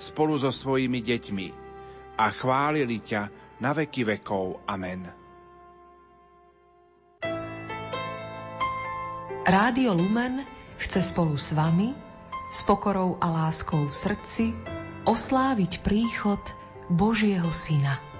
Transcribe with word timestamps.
spolu 0.00 0.40
so 0.40 0.48
svojimi 0.48 1.04
deťmi 1.04 1.46
a 2.16 2.32
chválili 2.32 3.04
ťa 3.04 3.28
na 3.60 3.76
veky 3.76 4.08
vekov. 4.08 4.64
Amen. 4.64 5.04
Rádio 9.44 9.92
Lumen 9.92 10.40
chce 10.80 11.04
spolu 11.04 11.36
s 11.36 11.52
vami, 11.52 11.92
s 12.48 12.64
pokorou 12.64 13.20
a 13.20 13.28
láskou 13.28 13.84
v 13.84 13.92
srdci, 13.92 14.44
osláviť 15.04 15.84
príchod 15.84 16.40
Božieho 16.88 17.52
Syna. 17.52 18.11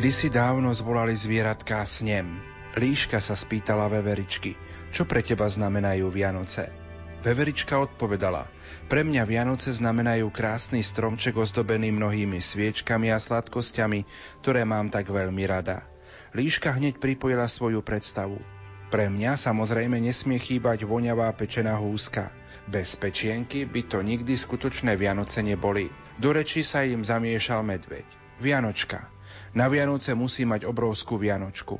Kedysi 0.00 0.32
dávno 0.32 0.72
zvolali 0.72 1.12
zvieratka 1.12 1.84
snem. 1.84 2.40
Líška 2.72 3.20
sa 3.20 3.36
spýtala 3.36 3.84
veveričky, 3.92 4.56
čo 4.96 5.04
pre 5.04 5.20
teba 5.20 5.44
znamenajú 5.44 6.08
Vianoce. 6.08 6.72
Veverička 7.20 7.76
odpovedala, 7.76 8.48
pre 8.88 9.04
mňa 9.04 9.28
Vianoce 9.28 9.68
znamenajú 9.76 10.32
krásny 10.32 10.80
stromček 10.80 11.36
ozdobený 11.36 11.92
mnohými 11.92 12.40
sviečkami 12.40 13.12
a 13.12 13.20
sladkosťami, 13.20 14.08
ktoré 14.40 14.64
mám 14.64 14.88
tak 14.88 15.12
veľmi 15.12 15.44
rada. 15.44 15.84
Líška 16.32 16.80
hneď 16.80 16.96
pripojila 16.96 17.44
svoju 17.44 17.84
predstavu. 17.84 18.40
Pre 18.88 19.04
mňa 19.04 19.36
samozrejme 19.36 20.00
nesmie 20.00 20.40
chýbať 20.40 20.88
voňavá 20.88 21.28
pečená 21.36 21.76
húska. 21.76 22.32
Bez 22.72 22.96
pečienky 22.96 23.68
by 23.68 23.84
to 23.84 24.00
nikdy 24.00 24.32
skutočné 24.32 24.96
Vianoce 24.96 25.44
neboli. 25.44 25.92
Do 26.16 26.32
reči 26.32 26.64
sa 26.64 26.88
im 26.88 27.04
zamiešal 27.04 27.60
medveď. 27.60 28.29
Vianočka. 28.40 29.04
Na 29.52 29.68
Vianoce 29.68 30.16
musí 30.16 30.48
mať 30.48 30.64
obrovskú 30.64 31.20
Vianočku. 31.20 31.76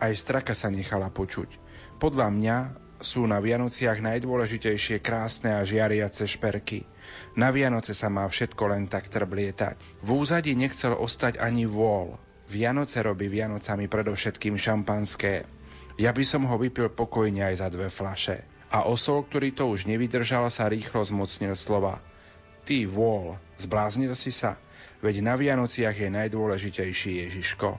Aj 0.00 0.12
straka 0.16 0.56
sa 0.56 0.72
nechala 0.72 1.12
počuť. 1.12 1.52
Podľa 2.00 2.32
mňa 2.32 2.56
sú 2.98 3.28
na 3.28 3.38
Vianociach 3.38 4.00
najdôležitejšie 4.00 5.04
krásne 5.04 5.54
a 5.54 5.62
žiariace 5.68 6.24
šperky. 6.26 6.88
Na 7.36 7.52
Vianoce 7.52 7.92
sa 7.92 8.08
má 8.08 8.24
všetko 8.24 8.72
len 8.72 8.88
tak 8.88 9.12
trblietať. 9.12 9.78
V 10.02 10.08
úzadi 10.16 10.56
nechcel 10.56 10.96
ostať 10.96 11.38
ani 11.38 11.68
vôľ. 11.68 12.16
Vianoce 12.48 13.04
robí 13.04 13.28
Vianocami 13.28 13.86
predovšetkým 13.86 14.56
šampanské. 14.56 15.44
Ja 16.00 16.16
by 16.16 16.24
som 16.24 16.48
ho 16.48 16.56
vypil 16.56 16.88
pokojne 16.88 17.44
aj 17.52 17.54
za 17.60 17.68
dve 17.68 17.92
flaše. 17.92 18.48
A 18.72 18.88
osol, 18.88 19.28
ktorý 19.28 19.52
to 19.52 19.68
už 19.68 19.84
nevydržal, 19.84 20.48
sa 20.48 20.70
rýchlo 20.72 21.04
zmocnil 21.04 21.52
slova. 21.52 22.00
Ty 22.64 22.84
vôľ, 22.84 23.36
zbláznil 23.60 24.12
si 24.16 24.32
sa? 24.32 24.60
Veď 24.98 25.22
na 25.22 25.38
Vianociach 25.38 25.94
je 25.94 26.10
najdôležitejší 26.10 27.22
Ježiško. 27.28 27.78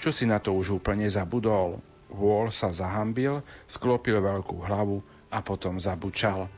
Čo 0.00 0.10
si 0.10 0.24
na 0.24 0.40
to 0.40 0.56
už 0.56 0.80
úplne 0.80 1.04
zabudol? 1.04 1.84
Vôľ 2.08 2.48
sa 2.54 2.72
zahambil, 2.72 3.44
sklopil 3.68 4.22
veľkú 4.22 4.64
hlavu 4.64 5.04
a 5.28 5.44
potom 5.44 5.76
zabučal. 5.76 6.48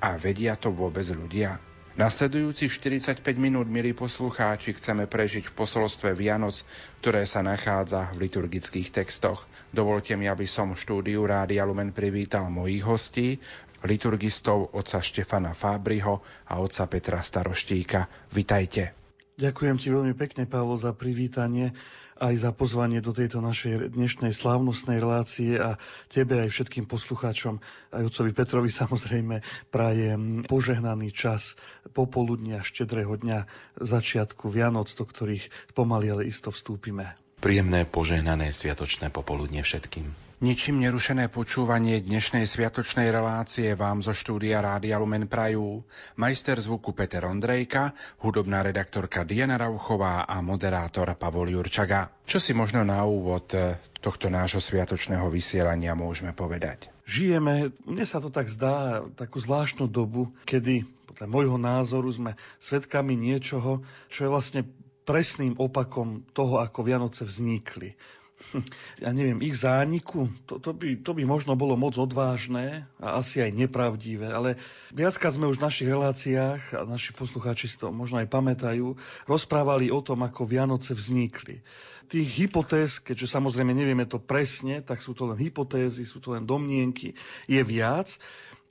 A 0.00 0.16
vedia 0.16 0.56
to 0.56 0.72
vôbec 0.72 1.04
ľudia? 1.12 1.60
Nasledujúcich 1.98 2.72
45 2.72 3.20
minút, 3.36 3.68
milí 3.68 3.92
poslucháči, 3.92 4.72
chceme 4.78 5.04
prežiť 5.04 5.50
v 5.50 5.56
posolstve 5.58 6.16
Vianoc, 6.16 6.62
ktoré 7.02 7.26
sa 7.28 7.44
nachádza 7.44 8.14
v 8.16 8.30
liturgických 8.30 8.94
textoch. 8.94 9.44
Dovolte 9.74 10.14
mi, 10.14 10.30
aby 10.30 10.46
som 10.48 10.72
v 10.72 10.80
štúdiu 10.80 11.26
Rádia 11.26 11.66
Lumen 11.66 11.92
privítal 11.92 12.48
mojich 12.48 12.86
hostí, 12.86 13.36
liturgistov 13.84 14.72
otca 14.72 15.02
Štefana 15.02 15.52
Fábriho 15.52 16.24
a 16.48 16.62
otca 16.62 16.86
Petra 16.88 17.20
Staroštíka. 17.20 18.06
Vitajte. 18.32 18.99
Ďakujem 19.40 19.76
ti 19.80 19.88
veľmi 19.88 20.12
pekne, 20.12 20.44
Pavlo, 20.44 20.76
za 20.76 20.92
privítanie 20.92 21.72
aj 22.20 22.36
za 22.36 22.50
pozvanie 22.52 23.00
do 23.00 23.16
tejto 23.16 23.40
našej 23.40 23.96
dnešnej 23.96 24.36
slávnostnej 24.36 25.00
relácie 25.00 25.56
a 25.56 25.80
tebe 26.12 26.36
aj 26.44 26.52
všetkým 26.52 26.84
poslucháčom, 26.84 27.64
aj 27.96 28.02
otcovi 28.12 28.36
Petrovi 28.36 28.68
samozrejme 28.68 29.40
prajem 29.72 30.44
požehnaný 30.44 31.16
čas 31.16 31.56
popoludnia 31.96 32.60
štedrého 32.60 33.16
dňa 33.16 33.48
začiatku 33.80 34.52
Vianoc, 34.52 34.92
do 34.92 35.08
ktorých 35.08 35.72
pomaly 35.72 36.12
ale 36.12 36.22
isto 36.28 36.52
vstúpime. 36.52 37.16
Príjemné 37.40 37.88
požehnané 37.88 38.52
sviatočné 38.52 39.08
popoludne 39.08 39.64
všetkým. 39.64 40.29
Ničím 40.40 40.80
nerušené 40.80 41.28
počúvanie 41.28 42.00
dnešnej 42.00 42.48
sviatočnej 42.48 43.12
relácie 43.12 43.76
vám 43.76 44.00
zo 44.00 44.16
štúdia 44.16 44.64
Rádia 44.64 44.96
Lumen 44.96 45.28
Prajú 45.28 45.84
majster 46.16 46.56
zvuku 46.56 46.96
Peter 46.96 47.28
Ondrejka, 47.28 47.92
hudobná 48.24 48.64
redaktorka 48.64 49.28
Diana 49.28 49.60
Rauchová 49.60 50.24
a 50.24 50.40
moderátor 50.40 51.12
Pavol 51.20 51.52
Jurčaga. 51.52 52.08
Čo 52.24 52.40
si 52.40 52.56
možno 52.56 52.88
na 52.88 53.04
úvod 53.04 53.52
eh, 53.52 53.76
tohto 54.00 54.32
nášho 54.32 54.64
sviatočného 54.64 55.28
vysielania 55.28 55.92
môžeme 55.92 56.32
povedať? 56.32 56.88
Žijeme, 57.04 57.76
mne 57.84 58.04
sa 58.08 58.24
to 58.24 58.32
tak 58.32 58.48
zdá, 58.48 59.04
takú 59.20 59.44
zvláštnu 59.44 59.92
dobu, 59.92 60.32
kedy 60.48 60.88
podľa 61.04 61.26
môjho 61.28 61.60
názoru 61.60 62.08
sme 62.08 62.32
svedkami 62.64 63.12
niečoho, 63.12 63.84
čo 64.08 64.24
je 64.24 64.32
vlastne 64.32 64.64
presným 65.04 65.60
opakom 65.60 66.24
toho, 66.32 66.64
ako 66.64 66.80
Vianoce 66.80 67.28
vznikli 67.28 67.92
ja 69.04 69.10
neviem, 69.14 69.38
ich 69.44 69.56
zániku, 69.56 70.28
to, 70.48 70.58
to, 70.58 70.74
by, 70.74 70.98
to 71.00 71.12
by 71.14 71.22
možno 71.22 71.54
bolo 71.54 71.78
moc 71.78 71.94
odvážne 71.96 72.88
a 72.98 73.20
asi 73.20 73.40
aj 73.44 73.54
nepravdivé, 73.54 74.28
ale 74.32 74.58
viackrát 74.90 75.36
sme 75.36 75.46
už 75.46 75.60
v 75.60 75.66
našich 75.66 75.88
reláciách, 75.88 76.62
a 76.76 76.82
naši 76.88 77.14
poslucháči 77.14 77.70
si 77.70 77.76
to 77.78 77.94
možno 77.94 78.18
aj 78.18 78.28
pamätajú, 78.28 78.96
rozprávali 79.28 79.92
o 79.92 80.00
tom, 80.02 80.26
ako 80.26 80.48
Vianoce 80.48 80.96
vznikli. 80.96 81.62
Tých 82.10 82.26
hypotéz, 82.42 82.98
keďže 82.98 83.38
samozrejme 83.38 83.70
nevieme 83.70 84.02
to 84.02 84.18
presne, 84.18 84.82
tak 84.82 84.98
sú 84.98 85.14
to 85.14 85.30
len 85.30 85.38
hypotézy, 85.38 86.02
sú 86.02 86.18
to 86.18 86.34
len 86.34 86.42
domnienky, 86.42 87.14
je 87.46 87.62
viac. 87.62 88.18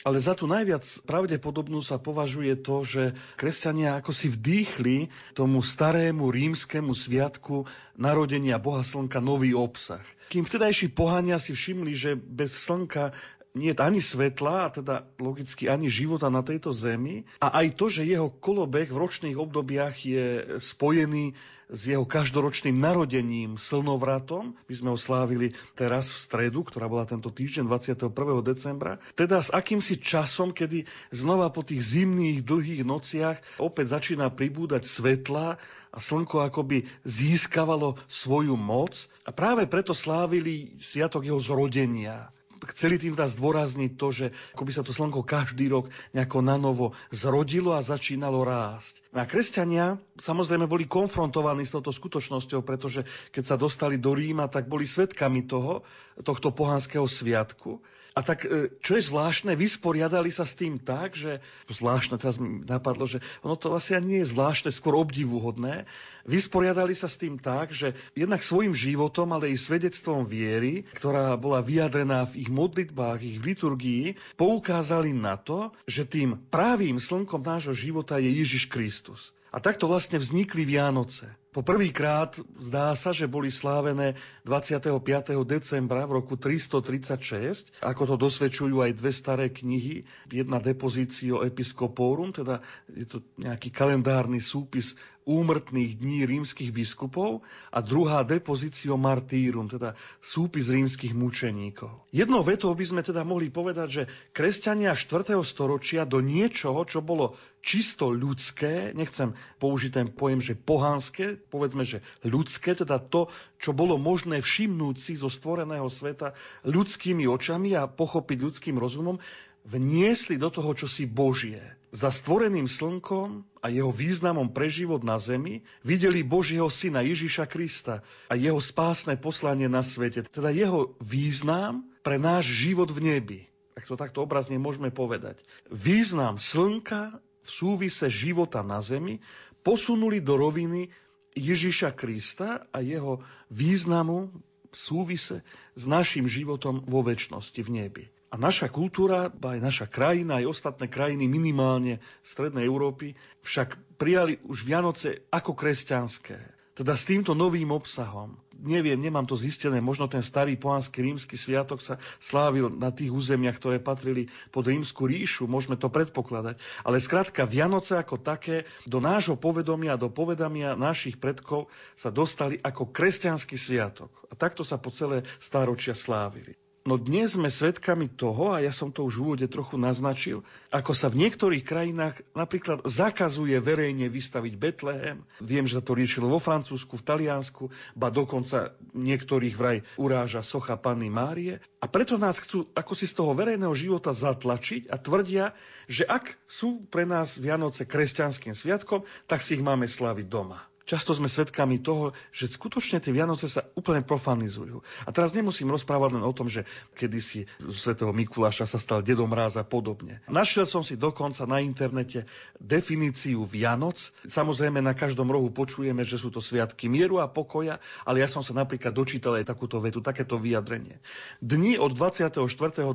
Ale 0.08 0.24
za 0.24 0.32
tú 0.32 0.48
najviac 0.48 0.88
pravdepodobnú 1.04 1.84
sa 1.84 2.00
považuje 2.00 2.56
to, 2.56 2.88
že 2.88 3.04
kresťania 3.36 4.00
ako 4.00 4.16
si 4.16 4.32
vdýchli 4.32 5.12
tomu 5.36 5.60
starému 5.60 6.32
rímskemu 6.32 6.96
sviatku 6.96 7.68
narodenia 8.00 8.56
Boha 8.64 8.80
Slnka 8.80 9.20
nový 9.20 9.52
obsah. 9.52 10.00
Kým 10.32 10.48
vtedajší 10.48 10.96
pohania 10.96 11.36
si 11.36 11.52
všimli, 11.52 11.92
že 12.00 12.16
bez 12.16 12.56
slnka 12.56 13.12
nie 13.58 13.74
je 13.74 13.82
ani 13.82 14.00
svetla, 14.00 14.70
a 14.70 14.72
teda 14.72 14.96
logicky 15.18 15.68
ani 15.68 15.90
života 15.90 16.30
na 16.32 16.46
tejto 16.46 16.70
zemi. 16.72 17.28
A 17.44 17.66
aj 17.66 17.76
to, 17.76 17.92
že 17.92 18.08
jeho 18.08 18.30
kolobeh 18.30 18.88
v 18.88 19.02
ročných 19.02 19.36
obdobiach 19.36 20.00
je 20.06 20.56
spojený 20.62 21.34
s 21.70 21.86
jeho 21.86 22.02
každoročným 22.02 22.74
narodením, 22.74 23.62
slnovratom. 23.62 24.58
My 24.66 24.74
sme 24.74 24.90
ho 24.90 24.98
slávili 24.98 25.54
teraz 25.78 26.10
v 26.10 26.18
stredu, 26.18 26.66
ktorá 26.66 26.90
bola 26.90 27.06
tento 27.06 27.30
týždeň 27.30 27.70
21. 27.70 28.10
decembra. 28.42 28.98
Teda 29.14 29.38
s 29.38 29.54
akýmsi 29.54 30.02
časom, 30.02 30.50
kedy 30.50 30.90
znova 31.14 31.54
po 31.54 31.62
tých 31.62 31.86
zimných 31.86 32.42
dlhých 32.42 32.82
nociach 32.82 33.38
opäť 33.62 34.02
začína 34.02 34.34
pribúdať 34.34 34.90
svetla 34.90 35.62
a 35.90 35.98
slnko 35.98 36.42
akoby 36.50 36.90
získavalo 37.06 38.02
svoju 38.10 38.58
moc 38.58 39.06
a 39.26 39.30
práve 39.30 39.70
preto 39.70 39.94
slávili 39.94 40.74
sviatok 40.82 41.30
jeho 41.30 41.42
zrodenia 41.42 42.34
chceli 42.74 43.00
tým 43.00 43.16
teda 43.16 43.32
zdôrazniť 43.32 43.92
to, 43.96 44.08
že 44.12 44.26
ako 44.56 44.64
by 44.68 44.72
sa 44.76 44.84
to 44.84 44.92
slnko 44.92 45.24
každý 45.24 45.72
rok 45.72 45.88
nejako 46.12 46.40
nanovo 46.44 46.98
zrodilo 47.10 47.76
a 47.76 47.86
začínalo 47.86 48.44
rásť. 48.44 49.00
A 49.16 49.24
kresťania 49.24 49.98
samozrejme 50.20 50.68
boli 50.68 50.86
konfrontovaní 50.86 51.64
s 51.64 51.74
touto 51.74 51.96
skutočnosťou, 51.96 52.62
pretože 52.62 53.08
keď 53.32 53.44
sa 53.44 53.56
dostali 53.56 53.96
do 53.96 54.12
Ríma, 54.12 54.52
tak 54.52 54.68
boli 54.68 54.84
svetkami 54.84 55.48
toho, 55.48 55.88
tohto 56.22 56.52
pohanského 56.52 57.08
sviatku. 57.08 57.80
A 58.18 58.26
tak, 58.26 58.46
e, 58.46 58.74
čo 58.82 58.98
je 58.98 59.06
zvláštne, 59.06 59.54
vysporiadali 59.54 60.34
sa 60.34 60.42
s 60.42 60.58
tým 60.58 60.82
tak, 60.82 61.14
že 61.14 61.46
zvláštne, 61.70 62.18
teraz 62.18 62.42
mi 62.42 62.66
napadlo, 62.66 63.06
že 63.06 63.22
ono 63.46 63.54
to 63.54 63.78
asi 63.78 63.94
ani 63.94 64.18
nie 64.18 64.22
je 64.26 64.34
zvláštne, 64.34 64.74
skôr 64.74 64.98
obdivuhodné. 64.98 65.86
Vysporiadali 66.26 66.98
sa 66.98 67.06
s 67.06 67.22
tým 67.22 67.38
tak, 67.38 67.70
že 67.70 67.94
jednak 68.18 68.42
svojim 68.42 68.74
životom, 68.74 69.30
ale 69.34 69.54
i 69.54 69.58
svedectvom 69.58 70.26
viery, 70.26 70.90
ktorá 70.98 71.38
bola 71.38 71.62
vyjadrená 71.62 72.26
v 72.30 72.46
ich 72.46 72.50
modlitbách, 72.50 73.22
ich 73.22 73.40
liturgii, 73.42 74.18
poukázali 74.38 75.14
na 75.14 75.38
to, 75.38 75.70
že 75.86 76.10
tým 76.10 76.38
právým 76.50 76.98
slnkom 76.98 77.46
nášho 77.46 77.78
života 77.78 78.18
je 78.18 78.30
Ježiš 78.30 78.70
Kristus. 78.70 79.34
A 79.50 79.58
takto 79.58 79.90
vlastne 79.90 80.22
vznikli 80.22 80.62
Vianoce. 80.62 81.26
Po 81.50 81.66
prvýkrát 81.66 82.38
zdá 82.62 82.94
sa, 82.94 83.10
že 83.10 83.26
boli 83.26 83.50
slávené 83.50 84.14
25. 84.46 85.02
decembra 85.50 86.06
v 86.06 86.22
roku 86.22 86.38
336, 86.38 87.74
ako 87.82 88.04
to 88.06 88.16
dosvedčujú 88.22 88.86
aj 88.86 88.92
dve 88.94 89.10
staré 89.10 89.50
knihy. 89.50 90.06
Jedna 90.30 90.62
depozício 90.62 91.42
episkoporum, 91.42 92.38
teda 92.38 92.62
je 92.94 93.10
to 93.10 93.26
nejaký 93.42 93.74
kalendárny 93.74 94.38
súpis 94.38 94.94
úmrtných 95.30 96.02
dní 96.02 96.26
rímskych 96.26 96.74
biskupov 96.74 97.46
a 97.70 97.86
druhá 97.86 98.26
depozício 98.26 98.98
martýrum, 98.98 99.70
teda 99.70 99.94
súpis 100.22 100.70
rímskych 100.70 101.14
mučeníkov. 101.14 102.10
Jednou 102.10 102.42
vetou 102.42 102.74
by 102.74 102.86
sme 102.86 103.02
teda 103.06 103.22
mohli 103.22 103.54
povedať, 103.54 103.88
že 103.90 104.04
kresťania 104.34 104.98
4. 104.98 105.38
storočia 105.46 106.06
do 106.06 106.22
niečoho, 106.22 106.82
čo 106.86 107.06
bolo 107.06 107.38
čisto 107.62 108.10
ľudské, 108.10 108.96
nechcem 108.98 109.36
použiť 109.60 109.92
ten 109.92 110.08
pojem, 110.10 110.40
že 110.42 110.58
pohanské, 110.58 111.39
povedzme, 111.48 111.88
že 111.88 112.04
ľudské, 112.28 112.76
teda 112.76 113.00
to, 113.00 113.32
čo 113.56 113.72
bolo 113.72 113.96
možné 113.96 114.44
všimnúť 114.44 114.96
si 115.00 115.16
zo 115.16 115.32
stvoreného 115.32 115.88
sveta 115.88 116.36
ľudskými 116.68 117.24
očami 117.24 117.74
a 117.80 117.88
pochopiť 117.88 118.38
ľudským 118.44 118.76
rozumom, 118.76 119.24
vniesli 119.68 120.40
do 120.40 120.50
toho 120.50 120.72
čosi 120.76 121.06
Božie. 121.06 121.60
Za 121.90 122.14
stvoreným 122.14 122.70
slnkom 122.70 123.50
a 123.66 123.68
jeho 123.74 123.90
významom 123.90 124.54
pre 124.54 124.70
život 124.70 125.02
na 125.02 125.18
zemi 125.18 125.66
videli 125.82 126.22
Božieho 126.22 126.70
syna 126.70 127.02
Ježiša 127.02 127.50
Krista 127.50 128.06
a 128.30 128.38
jeho 128.38 128.62
spásne 128.62 129.18
poslanie 129.18 129.66
na 129.66 129.82
svete, 129.82 130.22
teda 130.26 130.54
jeho 130.54 130.94
význam 131.02 131.90
pre 132.06 132.22
náš 132.22 132.50
život 132.54 132.94
v 132.94 133.18
nebi. 133.18 133.40
Tak 133.74 133.90
to 133.90 133.96
takto 133.98 134.20
obrazne 134.22 134.62
môžeme 134.62 134.94
povedať. 134.94 135.42
Význam 135.72 136.38
slnka 136.38 137.18
v 137.42 137.50
súvise 137.50 138.06
života 138.12 138.62
na 138.62 138.84
zemi 138.86 139.24
posunuli 139.66 140.22
do 140.22 140.38
roviny 140.38 140.94
Ježiša 141.38 141.94
Krista 141.94 142.66
a 142.70 142.78
jeho 142.82 143.22
významu 143.50 144.30
v 144.70 144.76
súvise 144.76 145.42
s 145.74 145.84
našim 145.90 146.30
životom 146.30 146.86
vo 146.86 147.02
väčšnosti 147.02 147.58
v 147.62 147.70
nebi. 147.70 148.04
A 148.30 148.38
naša 148.38 148.70
kultúra, 148.70 149.34
aj 149.34 149.58
naša 149.58 149.86
krajina, 149.90 150.38
aj 150.38 150.54
ostatné 150.54 150.86
krajiny 150.86 151.26
minimálne 151.26 151.98
Strednej 152.22 152.70
Európy 152.70 153.18
však 153.42 153.98
prijali 153.98 154.38
už 154.46 154.70
Vianoce 154.70 155.26
ako 155.34 155.58
kresťanské. 155.58 156.38
Teda 156.80 156.96
s 156.96 157.04
týmto 157.04 157.36
novým 157.36 157.76
obsahom. 157.76 158.40
Neviem, 158.56 158.96
nemám 158.96 159.28
to 159.28 159.36
zistené, 159.36 159.84
možno 159.84 160.08
ten 160.08 160.24
starý 160.24 160.56
pohanský 160.56 161.04
rímsky 161.04 161.36
sviatok 161.36 161.84
sa 161.84 162.00
slávil 162.24 162.72
na 162.72 162.88
tých 162.88 163.12
územiach, 163.12 163.60
ktoré 163.60 163.84
patrili 163.84 164.32
pod 164.48 164.64
rímsku 164.64 165.04
ríšu, 165.04 165.44
môžeme 165.44 165.76
to 165.76 165.92
predpokladať. 165.92 166.56
Ale 166.88 167.04
skrátka, 167.04 167.44
Vianoce 167.44 168.00
ako 168.00 168.24
také 168.24 168.64
do 168.88 169.04
nášho 169.04 169.36
povedomia, 169.36 170.00
do 170.00 170.08
povedomia 170.08 170.80
našich 170.80 171.20
predkov 171.20 171.68
sa 172.00 172.16
dostali 172.16 172.56
ako 172.64 172.96
kresťanský 172.96 173.60
sviatok. 173.60 174.16
A 174.32 174.40
takto 174.40 174.64
sa 174.64 174.80
po 174.80 174.88
celé 174.88 175.28
stáročia 175.44 175.92
slávili. 175.92 176.56
No 176.90 176.98
dnes 176.98 177.38
sme 177.38 177.54
svedkami 177.54 178.10
toho, 178.10 178.50
a 178.50 178.66
ja 178.66 178.74
som 178.74 178.90
to 178.90 179.06
už 179.06 179.22
v 179.22 179.24
úvode 179.30 179.46
trochu 179.46 179.78
naznačil, 179.78 180.42
ako 180.74 180.98
sa 180.98 181.06
v 181.14 181.22
niektorých 181.22 181.62
krajinách 181.62 182.26
napríklad 182.34 182.82
zakazuje 182.82 183.54
verejne 183.62 184.10
vystaviť 184.10 184.54
Betlehem. 184.58 185.22
Viem, 185.38 185.70
že 185.70 185.86
to 185.86 185.94
riešilo 185.94 186.34
vo 186.34 186.42
Francúzsku, 186.42 186.98
v 186.98 187.06
Taliansku, 187.06 187.70
ba 187.94 188.10
dokonca 188.10 188.74
niektorých 188.98 189.54
vraj 189.54 189.86
uráža 190.02 190.42
socha 190.42 190.82
Panny 190.82 191.14
Márie. 191.14 191.62
A 191.78 191.86
preto 191.86 192.18
nás 192.18 192.42
chcú 192.42 192.66
ako 192.74 192.98
si 192.98 193.06
z 193.06 193.22
toho 193.22 193.38
verejného 193.38 193.78
života 193.78 194.10
zatlačiť 194.10 194.90
a 194.90 194.98
tvrdia, 194.98 195.54
že 195.86 196.10
ak 196.10 196.42
sú 196.50 196.90
pre 196.90 197.06
nás 197.06 197.38
Vianoce 197.38 197.86
kresťanským 197.86 198.58
sviatkom, 198.58 199.06
tak 199.30 199.46
si 199.46 199.62
ich 199.62 199.62
máme 199.62 199.86
slaviť 199.86 200.26
doma. 200.26 200.66
Často 200.90 201.14
sme 201.14 201.30
svedkami 201.30 201.78
toho, 201.78 202.18
že 202.34 202.50
skutočne 202.50 202.98
tie 202.98 203.14
Vianoce 203.14 203.46
sa 203.46 203.62
úplne 203.78 204.02
profanizujú. 204.02 204.82
A 205.06 205.14
teraz 205.14 205.38
nemusím 205.38 205.70
rozprávať 205.70 206.18
len 206.18 206.26
o 206.26 206.34
tom, 206.34 206.50
že 206.50 206.66
kedysi 206.98 207.46
svätého 207.70 208.10
Mikuláša 208.10 208.66
sa 208.66 208.82
stal 208.82 209.06
dedom 209.06 209.30
Mráz 209.30 209.62
a 209.62 209.66
podobne. 209.68 210.26
Našiel 210.26 210.66
som 210.66 210.82
si 210.82 210.98
dokonca 210.98 211.46
na 211.46 211.62
internete 211.62 212.26
definíciu 212.58 213.46
Vianoc. 213.46 214.10
Samozrejme 214.26 214.82
na 214.82 214.98
každom 214.98 215.30
rohu 215.30 215.54
počujeme, 215.54 216.02
že 216.02 216.18
sú 216.18 216.34
to 216.34 216.42
sviatky 216.42 216.90
mieru 216.90 217.22
a 217.22 217.30
pokoja, 217.30 217.78
ale 218.02 218.26
ja 218.26 218.28
som 218.32 218.42
sa 218.42 218.58
napríklad 218.58 218.90
dočítal 218.90 219.38
aj 219.38 219.46
takúto 219.46 219.78
vetu, 219.78 220.02
takéto 220.02 220.42
vyjadrenie. 220.42 220.98
Dni 221.38 221.78
od 221.78 221.94
24. 221.94 222.42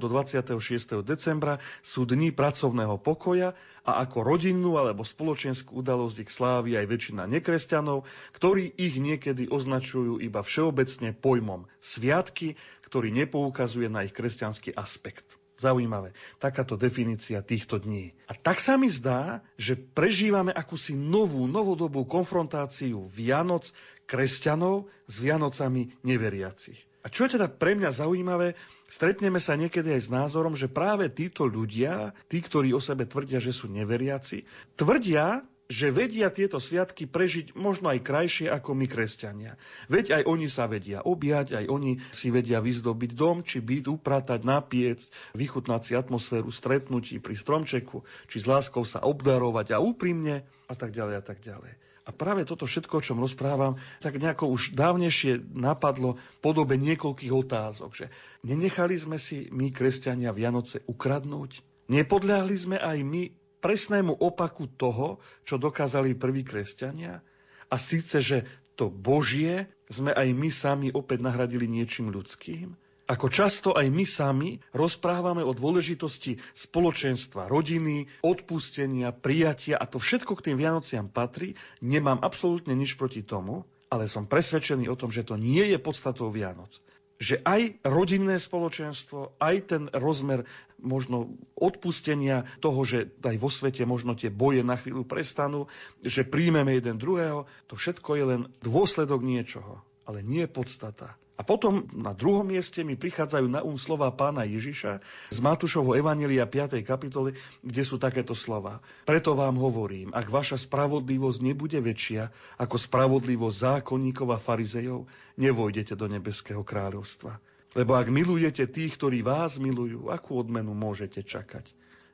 do 0.02 0.08
26. 0.10 1.06
decembra 1.06 1.62
sú 1.78 2.02
dni 2.02 2.34
pracovného 2.34 2.98
pokoja 2.98 3.54
a 3.84 4.00
ako 4.00 4.24
rodinnú 4.24 4.80
alebo 4.80 5.04
spoločenskú 5.04 5.84
udalosť 5.84 6.16
ich 6.24 6.32
slávi 6.32 6.80
aj 6.80 6.88
väčšina 6.88 7.28
nekresťanov, 7.28 8.08
ktorí 8.32 8.72
ich 8.80 8.96
niekedy 8.96 9.52
označujú 9.52 10.24
iba 10.24 10.40
všeobecne 10.40 11.12
pojmom 11.12 11.68
sviatky, 11.84 12.56
ktorý 12.88 13.12
nepoukazuje 13.12 13.92
na 13.92 14.08
ich 14.08 14.16
kresťanský 14.16 14.72
aspekt. 14.72 15.36
Zaujímavé, 15.54 16.16
takáto 16.42 16.74
definícia 16.74 17.38
týchto 17.38 17.78
dní. 17.78 18.10
A 18.26 18.34
tak 18.34 18.58
sa 18.58 18.74
mi 18.74 18.90
zdá, 18.90 19.38
že 19.54 19.78
prežívame 19.78 20.50
akúsi 20.50 20.98
novú, 20.98 21.46
novodobú 21.46 22.02
konfrontáciu 22.10 23.06
Vianoc 23.06 23.70
kresťanov 24.10 24.90
s 25.06 25.14
Vianocami 25.22 25.94
neveriacich. 26.02 26.80
A 27.04 27.12
čo 27.12 27.28
je 27.28 27.36
teda 27.36 27.52
pre 27.52 27.76
mňa 27.76 27.92
zaujímavé, 27.92 28.56
stretneme 28.88 29.36
sa 29.36 29.60
niekedy 29.60 29.92
aj 29.92 30.08
s 30.08 30.10
názorom, 30.10 30.56
že 30.56 30.72
práve 30.72 31.12
títo 31.12 31.44
ľudia, 31.44 32.16
tí, 32.32 32.40
ktorí 32.40 32.72
o 32.72 32.80
sebe 32.80 33.04
tvrdia, 33.04 33.44
že 33.44 33.52
sú 33.52 33.68
neveriaci, 33.68 34.48
tvrdia, 34.80 35.44
že 35.68 35.88
vedia 35.88 36.28
tieto 36.28 36.60
sviatky 36.60 37.08
prežiť 37.08 37.56
možno 37.56 37.88
aj 37.88 38.04
krajšie 38.04 38.46
ako 38.52 38.76
my 38.76 38.84
kresťania. 38.88 39.56
Veď 39.88 40.20
aj 40.20 40.22
oni 40.28 40.48
sa 40.48 40.68
vedia 40.68 41.00
objať, 41.00 41.56
aj 41.56 41.66
oni 41.72 42.00
si 42.12 42.28
vedia 42.28 42.60
vyzdobiť 42.60 43.10
dom, 43.16 43.40
či 43.40 43.64
byt, 43.64 43.88
upratať, 43.88 44.44
napiec, 44.44 45.08
vychutnať 45.32 45.80
si 45.84 45.92
atmosféru 45.96 46.52
stretnutí 46.52 47.16
pri 47.20 47.36
stromčeku, 47.36 48.04
či 48.28 48.36
s 48.40 48.48
láskou 48.48 48.84
sa 48.84 49.04
obdarovať 49.04 49.76
a 49.76 49.80
úprimne 49.80 50.44
a 50.68 50.74
tak 50.76 50.92
ďalej 50.92 51.14
a 51.20 51.24
tak 51.24 51.40
ďalej. 51.40 51.83
A 52.04 52.12
práve 52.12 52.44
toto 52.44 52.68
všetko, 52.68 53.00
o 53.00 53.04
čom 53.04 53.18
rozprávam, 53.24 53.80
tak 54.04 54.20
nejako 54.20 54.52
už 54.52 54.76
dávnejšie 54.76 55.40
napadlo 55.56 56.20
v 56.20 56.38
podobe 56.44 56.76
niekoľkých 56.76 57.32
otázok, 57.32 57.90
že 57.96 58.06
nenechali 58.44 58.92
sme 59.00 59.16
si 59.16 59.48
my, 59.48 59.72
kresťania, 59.72 60.36
Vianoce 60.36 60.84
ukradnúť? 60.84 61.64
Nepodľahli 61.88 62.56
sme 62.60 62.76
aj 62.76 62.98
my 63.00 63.22
presnému 63.64 64.20
opaku 64.20 64.68
toho, 64.76 65.16
čo 65.48 65.56
dokázali 65.56 66.12
prví 66.12 66.44
kresťania? 66.44 67.24
A 67.72 67.76
síce, 67.80 68.20
že 68.20 68.44
to 68.76 68.92
Božie 68.92 69.72
sme 69.88 70.12
aj 70.12 70.28
my 70.36 70.50
sami 70.52 70.88
opäť 70.92 71.24
nahradili 71.24 71.64
niečím 71.64 72.12
ľudským? 72.12 72.76
Ako 73.04 73.28
často 73.28 73.76
aj 73.76 73.92
my 73.92 74.08
sami 74.08 74.50
rozprávame 74.72 75.44
o 75.44 75.52
dôležitosti 75.52 76.40
spoločenstva, 76.56 77.52
rodiny, 77.52 78.08
odpustenia, 78.24 79.12
prijatia 79.12 79.76
a 79.76 79.84
to 79.84 80.00
všetko 80.00 80.32
k 80.40 80.44
tým 80.48 80.56
Vianociam 80.56 81.12
patrí, 81.12 81.52
nemám 81.84 82.24
absolútne 82.24 82.72
nič 82.72 82.96
proti 82.96 83.20
tomu, 83.20 83.68
ale 83.92 84.08
som 84.08 84.24
presvedčený 84.24 84.88
o 84.88 84.96
tom, 84.96 85.12
že 85.12 85.20
to 85.20 85.36
nie 85.36 85.68
je 85.68 85.76
podstatou 85.76 86.32
Vianoc. 86.32 86.80
Že 87.20 87.44
aj 87.44 87.62
rodinné 87.84 88.40
spoločenstvo, 88.40 89.36
aj 89.36 89.56
ten 89.68 89.82
rozmer 89.92 90.48
možno 90.80 91.36
odpustenia 91.60 92.48
toho, 92.64 92.88
že 92.88 93.12
aj 93.20 93.36
vo 93.36 93.52
svete 93.52 93.84
možno 93.84 94.16
tie 94.16 94.32
boje 94.32 94.64
na 94.64 94.80
chvíľu 94.80 95.04
prestanú, 95.04 95.68
že 96.00 96.24
príjmeme 96.24 96.72
jeden 96.72 96.96
druhého, 96.96 97.44
to 97.68 97.76
všetko 97.76 98.10
je 98.16 98.24
len 98.24 98.40
dôsledok 98.64 99.20
niečoho, 99.20 99.84
ale 100.08 100.24
nie 100.24 100.48
podstata. 100.48 101.20
A 101.34 101.42
potom 101.42 101.90
na 101.90 102.14
druhom 102.14 102.46
mieste 102.46 102.86
mi 102.86 102.94
prichádzajú 102.94 103.50
na 103.50 103.58
um 103.66 103.74
slova 103.74 104.06
pána 104.14 104.46
Ježiša 104.46 105.02
z 105.34 105.38
Matúšovho 105.42 105.98
Evanelia 105.98 106.46
5. 106.46 106.78
kapitoly, 106.86 107.34
kde 107.58 107.82
sú 107.82 107.98
takéto 107.98 108.38
slova. 108.38 108.78
Preto 109.02 109.34
vám 109.34 109.58
hovorím, 109.58 110.14
ak 110.14 110.30
vaša 110.30 110.62
spravodlivosť 110.62 111.38
nebude 111.42 111.82
väčšia 111.82 112.30
ako 112.62 112.78
spravodlivosť 112.78 113.56
zákonníkov 113.58 114.30
a 114.30 114.38
farizejov, 114.38 115.10
nevojdete 115.34 115.98
do 115.98 116.06
nebeského 116.06 116.62
kráľovstva. 116.62 117.42
Lebo 117.74 117.98
ak 117.98 118.06
milujete 118.14 118.70
tých, 118.70 118.94
ktorí 118.94 119.26
vás 119.26 119.58
milujú, 119.58 120.14
akú 120.14 120.38
odmenu 120.38 120.70
môžete 120.70 121.26
čakať? 121.26 121.66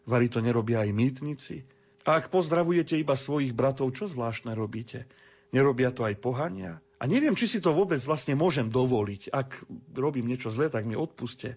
Vari 0.08 0.32
to 0.32 0.40
nerobia 0.40 0.80
aj 0.80 0.96
mýtnici? 0.96 1.68
A 2.08 2.24
ak 2.24 2.32
pozdravujete 2.32 2.96
iba 2.96 3.12
svojich 3.12 3.52
bratov, 3.52 3.92
čo 3.92 4.08
zvláštne 4.08 4.56
robíte? 4.56 5.04
Nerobia 5.52 5.92
to 5.92 6.08
aj 6.08 6.16
pohania? 6.16 6.80
A 7.00 7.08
neviem, 7.08 7.32
či 7.32 7.48
si 7.48 7.58
to 7.64 7.72
vôbec 7.72 7.96
vlastne 8.04 8.36
môžem 8.36 8.68
dovoliť. 8.68 9.32
Ak 9.32 9.64
robím 9.96 10.28
niečo 10.28 10.52
zlé, 10.52 10.68
tak 10.68 10.84
mi 10.84 10.92
odpuste. 10.92 11.56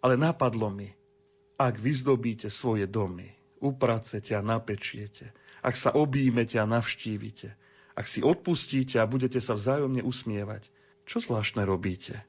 Ale 0.00 0.16
napadlo 0.16 0.72
mi, 0.72 0.88
ak 1.60 1.76
vyzdobíte 1.76 2.48
svoje 2.48 2.88
domy, 2.88 3.28
upracete 3.60 4.32
a 4.32 4.40
napečiete, 4.40 5.36
ak 5.60 5.76
sa 5.76 5.92
objímete 5.92 6.56
a 6.56 6.64
navštívite, 6.64 7.52
ak 7.98 8.06
si 8.08 8.24
odpustíte 8.24 8.96
a 8.96 9.10
budete 9.10 9.42
sa 9.44 9.58
vzájomne 9.58 10.00
usmievať, 10.00 10.64
čo 11.04 11.20
zvláštne 11.20 11.68
robíte? 11.68 12.24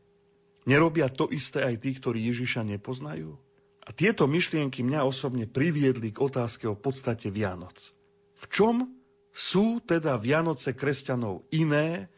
Nerobia 0.68 1.08
to 1.08 1.32
isté 1.32 1.64
aj 1.64 1.80
tí, 1.80 1.96
ktorí 1.96 2.28
Ježiša 2.28 2.68
nepoznajú? 2.68 3.40
A 3.88 3.96
tieto 3.96 4.28
myšlienky 4.28 4.84
mňa 4.84 5.08
osobne 5.08 5.48
priviedli 5.48 6.12
k 6.12 6.20
otázke 6.20 6.68
o 6.68 6.76
podstate 6.76 7.32
Vianoc. 7.32 7.96
V 8.36 8.46
čom 8.52 8.76
Sú 9.30 9.78
teda 9.80 10.18
Vianoce 10.18 10.74
kresťanov 10.74 11.46
iné 11.54 12.10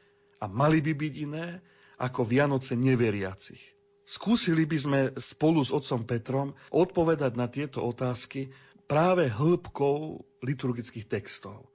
a 0.41 0.49
mali 0.49 0.81
by 0.81 0.93
byť 0.97 1.13
iné 1.21 1.61
ako 2.01 2.25
Vianoce 2.25 2.73
neveriacich. 2.73 3.61
Skúsili 4.01 4.65
by 4.65 4.77
sme 4.81 4.99
spolu 5.21 5.61
s 5.61 5.69
otcom 5.69 6.03
Petrom 6.03 6.57
odpovedať 6.73 7.31
na 7.37 7.47
tieto 7.47 7.85
otázky 7.85 8.49
práve 8.89 9.29
hĺbkou 9.29 10.25
liturgických 10.41 11.05
textov. 11.07 11.69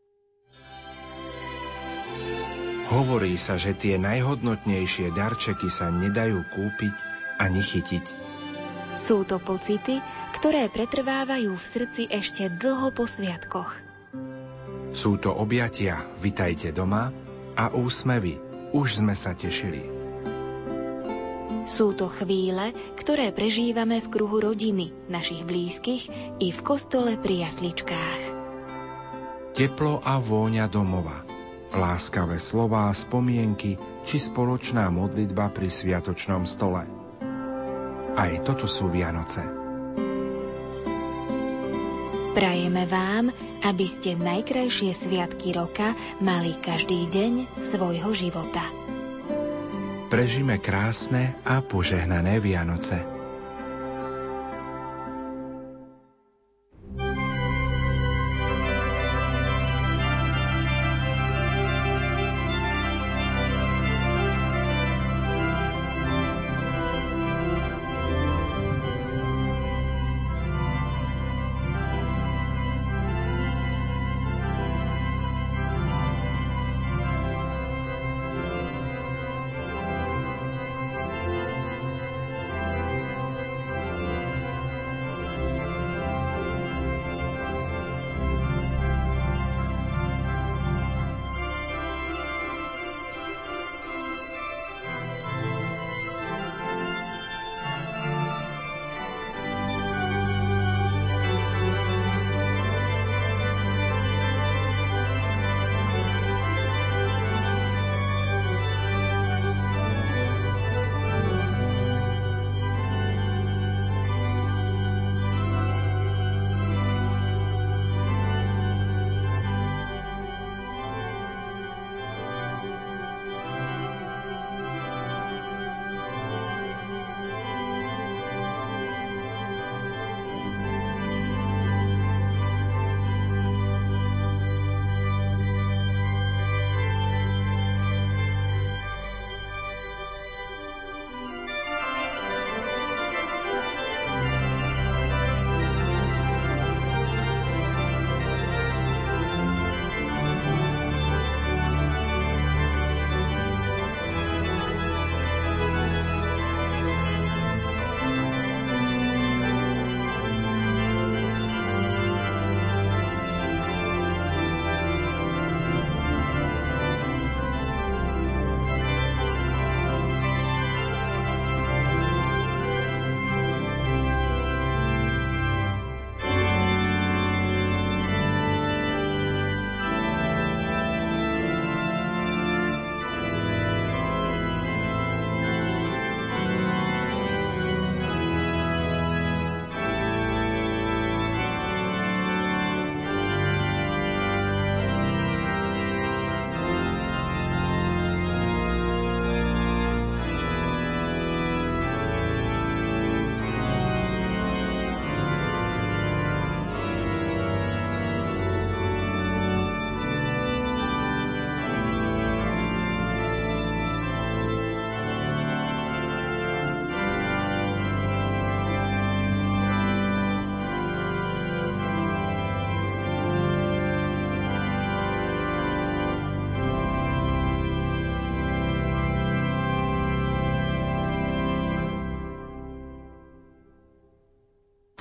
Hovorí 2.87 3.35
sa, 3.35 3.59
že 3.59 3.75
tie 3.75 3.99
najhodnotnejšie 3.99 5.11
darčeky 5.11 5.67
sa 5.67 5.91
nedajú 5.91 6.39
kúpiť 6.55 6.97
ani 7.41 7.59
chytiť. 7.59 8.05
Sú 8.95 9.27
to 9.27 9.43
pocity, 9.43 9.99
ktoré 10.39 10.71
pretrvávajú 10.71 11.57
v 11.57 11.67
srdci 11.67 12.07
ešte 12.07 12.47
dlho 12.53 12.95
po 12.95 13.09
sviatkoch. 13.09 13.73
Sú 14.95 15.19
to 15.19 15.35
objatia, 15.35 16.01
vitajte 16.23 16.71
doma 16.71 17.11
a 17.59 17.75
úsmevy, 17.75 18.46
už 18.77 19.01
sme 19.01 19.17
sa 19.17 19.33
tešili. 19.33 19.81
Sú 21.67 21.97
to 21.97 22.13
chvíle, 22.13 22.77
ktoré 23.01 23.33
prežívame 23.33 23.99
v 23.99 24.07
kruhu 24.13 24.39
rodiny, 24.39 24.93
našich 25.09 25.43
blízkych 25.43 26.07
i 26.39 26.53
v 26.53 26.61
kostole 26.61 27.19
pri 27.19 27.49
jasličkách. 27.49 28.21
Teplo 29.57 29.99
a 30.05 30.21
vôňa 30.21 30.69
domova– 30.69 31.25
láskavé 31.77 32.41
slová, 32.41 32.89
spomienky 32.97 33.77
či 34.03 34.17
spoločná 34.17 34.89
modlitba 34.89 35.53
pri 35.53 35.69
sviatočnom 35.69 36.49
stole. 36.49 36.89
Aj 38.17 38.33
toto 38.43 38.65
sú 38.65 38.89
Vianoce. 38.89 39.45
Prajeme 42.33 42.85
vám, 42.89 43.33
aby 43.65 43.87
ste 43.89 44.19
najkrajšie 44.19 44.93
sviatky 44.93 45.57
roka 45.57 45.97
mali 46.21 46.53
každý 46.61 47.09
deň 47.09 47.63
svojho 47.65 48.13
života. 48.13 48.65
Prežime 50.07 50.61
krásne 50.63 51.35
a 51.43 51.65
požehnané 51.65 52.39
Vianoce. 52.39 53.16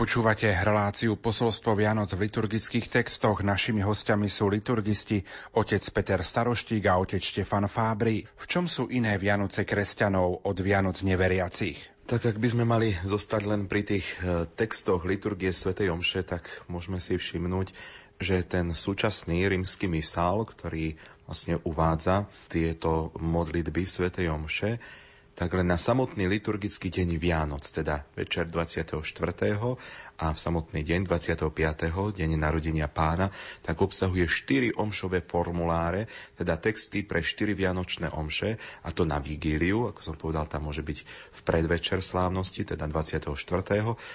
Počúvate 0.06 0.54
reláciu 0.54 1.18
posolstvo 1.18 1.74
Vianoc 1.74 2.14
v 2.14 2.30
liturgických 2.30 2.94
textoch. 2.94 3.42
Našimi 3.42 3.82
hostiami 3.82 4.30
sú 4.30 4.54
liturgisti 4.54 5.26
otec 5.58 5.82
Peter 5.82 6.22
Staroštík 6.22 6.86
a 6.86 7.02
otec 7.02 7.18
Štefan 7.18 7.66
Fábry. 7.66 8.22
V 8.38 8.46
čom 8.46 8.70
sú 8.70 8.86
iné 8.94 9.18
Vianoce 9.18 9.66
kresťanov 9.66 10.46
od 10.46 10.58
Vianoc 10.62 11.02
neveriacich? 11.02 12.06
Tak 12.06 12.22
ak 12.22 12.38
by 12.38 12.48
sme 12.54 12.70
mali 12.70 12.94
zostať 13.02 13.50
len 13.50 13.66
pri 13.66 13.82
tých 13.82 14.06
e, 14.22 14.46
textoch 14.46 15.10
liturgie 15.10 15.50
svätej 15.50 15.90
Omše, 15.90 16.22
tak 16.22 16.46
môžeme 16.70 17.02
si 17.02 17.18
všimnúť, 17.18 17.74
že 18.22 18.46
ten 18.46 18.78
súčasný 18.78 19.42
rímsky 19.50 19.90
misál, 19.90 20.46
ktorý 20.46 21.02
vlastne 21.26 21.58
uvádza 21.66 22.30
tieto 22.54 23.10
modlitby 23.18 23.90
svätej 23.90 24.30
Omše, 24.30 24.78
tak 25.36 25.52
len 25.52 25.68
na 25.68 25.76
samotný 25.76 26.32
liturgický 26.32 26.88
deň 26.88 27.20
Vianoc, 27.20 27.68
teda 27.68 28.08
večer 28.16 28.48
24. 28.48 29.04
a 30.16 30.26
v 30.32 30.38
samotný 30.40 30.82
deň 30.82 31.12
25. 31.12 31.52
deň 32.16 32.30
narodenia 32.40 32.88
pána, 32.88 33.36
tak 33.60 33.84
obsahuje 33.84 34.32
4 34.32 34.80
omšové 34.80 35.20
formuláre, 35.20 36.08
teda 36.40 36.56
texty 36.56 37.04
pre 37.04 37.20
4 37.20 37.52
vianočné 37.52 38.08
omše, 38.16 38.56
a 38.88 38.90
to 38.96 39.04
na 39.04 39.20
vigíliu, 39.20 39.92
ako 39.92 40.00
som 40.00 40.16
povedal, 40.16 40.48
tam 40.48 40.72
môže 40.72 40.82
byť 40.82 41.00
v 41.36 41.40
predvečer 41.44 42.00
slávnosti, 42.00 42.64
teda 42.64 42.88
24. 42.88 43.36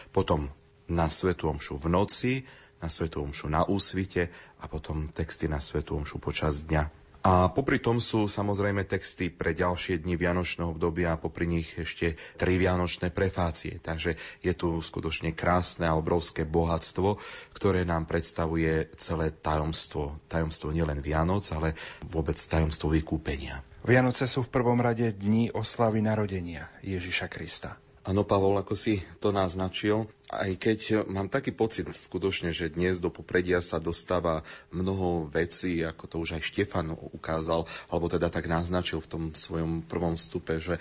potom 0.09 0.49
na 0.89 1.07
Svetu 1.13 1.53
omšu 1.53 1.77
v 1.77 1.87
noci, 1.93 2.33
na 2.81 2.89
Svetu 2.89 3.21
Omšu 3.21 3.53
na 3.53 3.69
úsvite 3.69 4.33
a 4.57 4.65
potom 4.65 5.13
texty 5.13 5.47
na 5.53 5.61
Svetu 5.61 6.01
Omšu 6.01 6.17
počas 6.17 6.65
dňa. 6.65 7.00
A 7.21 7.53
popri 7.53 7.77
tom 7.77 8.01
sú 8.01 8.33
samozrejme 8.33 8.89
texty 8.89 9.29
pre 9.29 9.53
ďalšie 9.53 10.01
dni 10.01 10.17
Vianočného 10.17 10.73
obdobia 10.73 11.13
a 11.13 11.21
popri 11.21 11.45
nich 11.45 11.69
ešte 11.77 12.17
tri 12.41 12.57
Vianočné 12.57 13.13
prefácie. 13.13 13.77
Takže 13.77 14.17
je 14.41 14.53
tu 14.57 14.81
skutočne 14.81 15.37
krásne 15.37 15.85
a 15.85 16.01
obrovské 16.01 16.49
bohatstvo, 16.49 17.21
ktoré 17.53 17.85
nám 17.85 18.09
predstavuje 18.09 18.89
celé 18.97 19.37
tajomstvo. 19.37 20.17
Tajomstvo 20.33 20.73
nielen 20.73 21.05
Vianoc, 21.05 21.45
ale 21.53 21.77
vôbec 22.09 22.41
tajomstvo 22.41 22.89
vykúpenia. 22.89 23.61
Vianoce 23.85 24.25
sú 24.25 24.45
v 24.45 24.53
prvom 24.57 24.81
rade 24.81 25.13
dni 25.13 25.53
oslavy 25.53 26.01
narodenia 26.01 26.73
Ježiša 26.81 27.29
Krista. 27.29 27.77
Áno, 28.01 28.25
Pavol, 28.25 28.57
ako 28.57 28.73
si 28.73 29.05
to 29.21 29.29
naznačil, 29.29 30.09
aj 30.31 30.51
keď 30.63 30.79
mám 31.11 31.27
taký 31.27 31.51
pocit 31.51 31.91
skutočne, 31.91 32.55
že 32.55 32.71
dnes 32.71 33.03
do 33.03 33.11
popredia 33.11 33.59
sa 33.59 33.83
dostáva 33.83 34.47
mnoho 34.71 35.27
vecí, 35.27 35.83
ako 35.83 36.05
to 36.07 36.17
už 36.23 36.39
aj 36.39 36.43
Štefan 36.47 36.95
ukázal, 36.95 37.67
alebo 37.91 38.07
teda 38.07 38.31
tak 38.31 38.47
naznačil 38.47 39.03
v 39.03 39.11
tom 39.11 39.25
svojom 39.35 39.83
prvom 39.83 40.15
stupe, 40.15 40.63
že, 40.63 40.79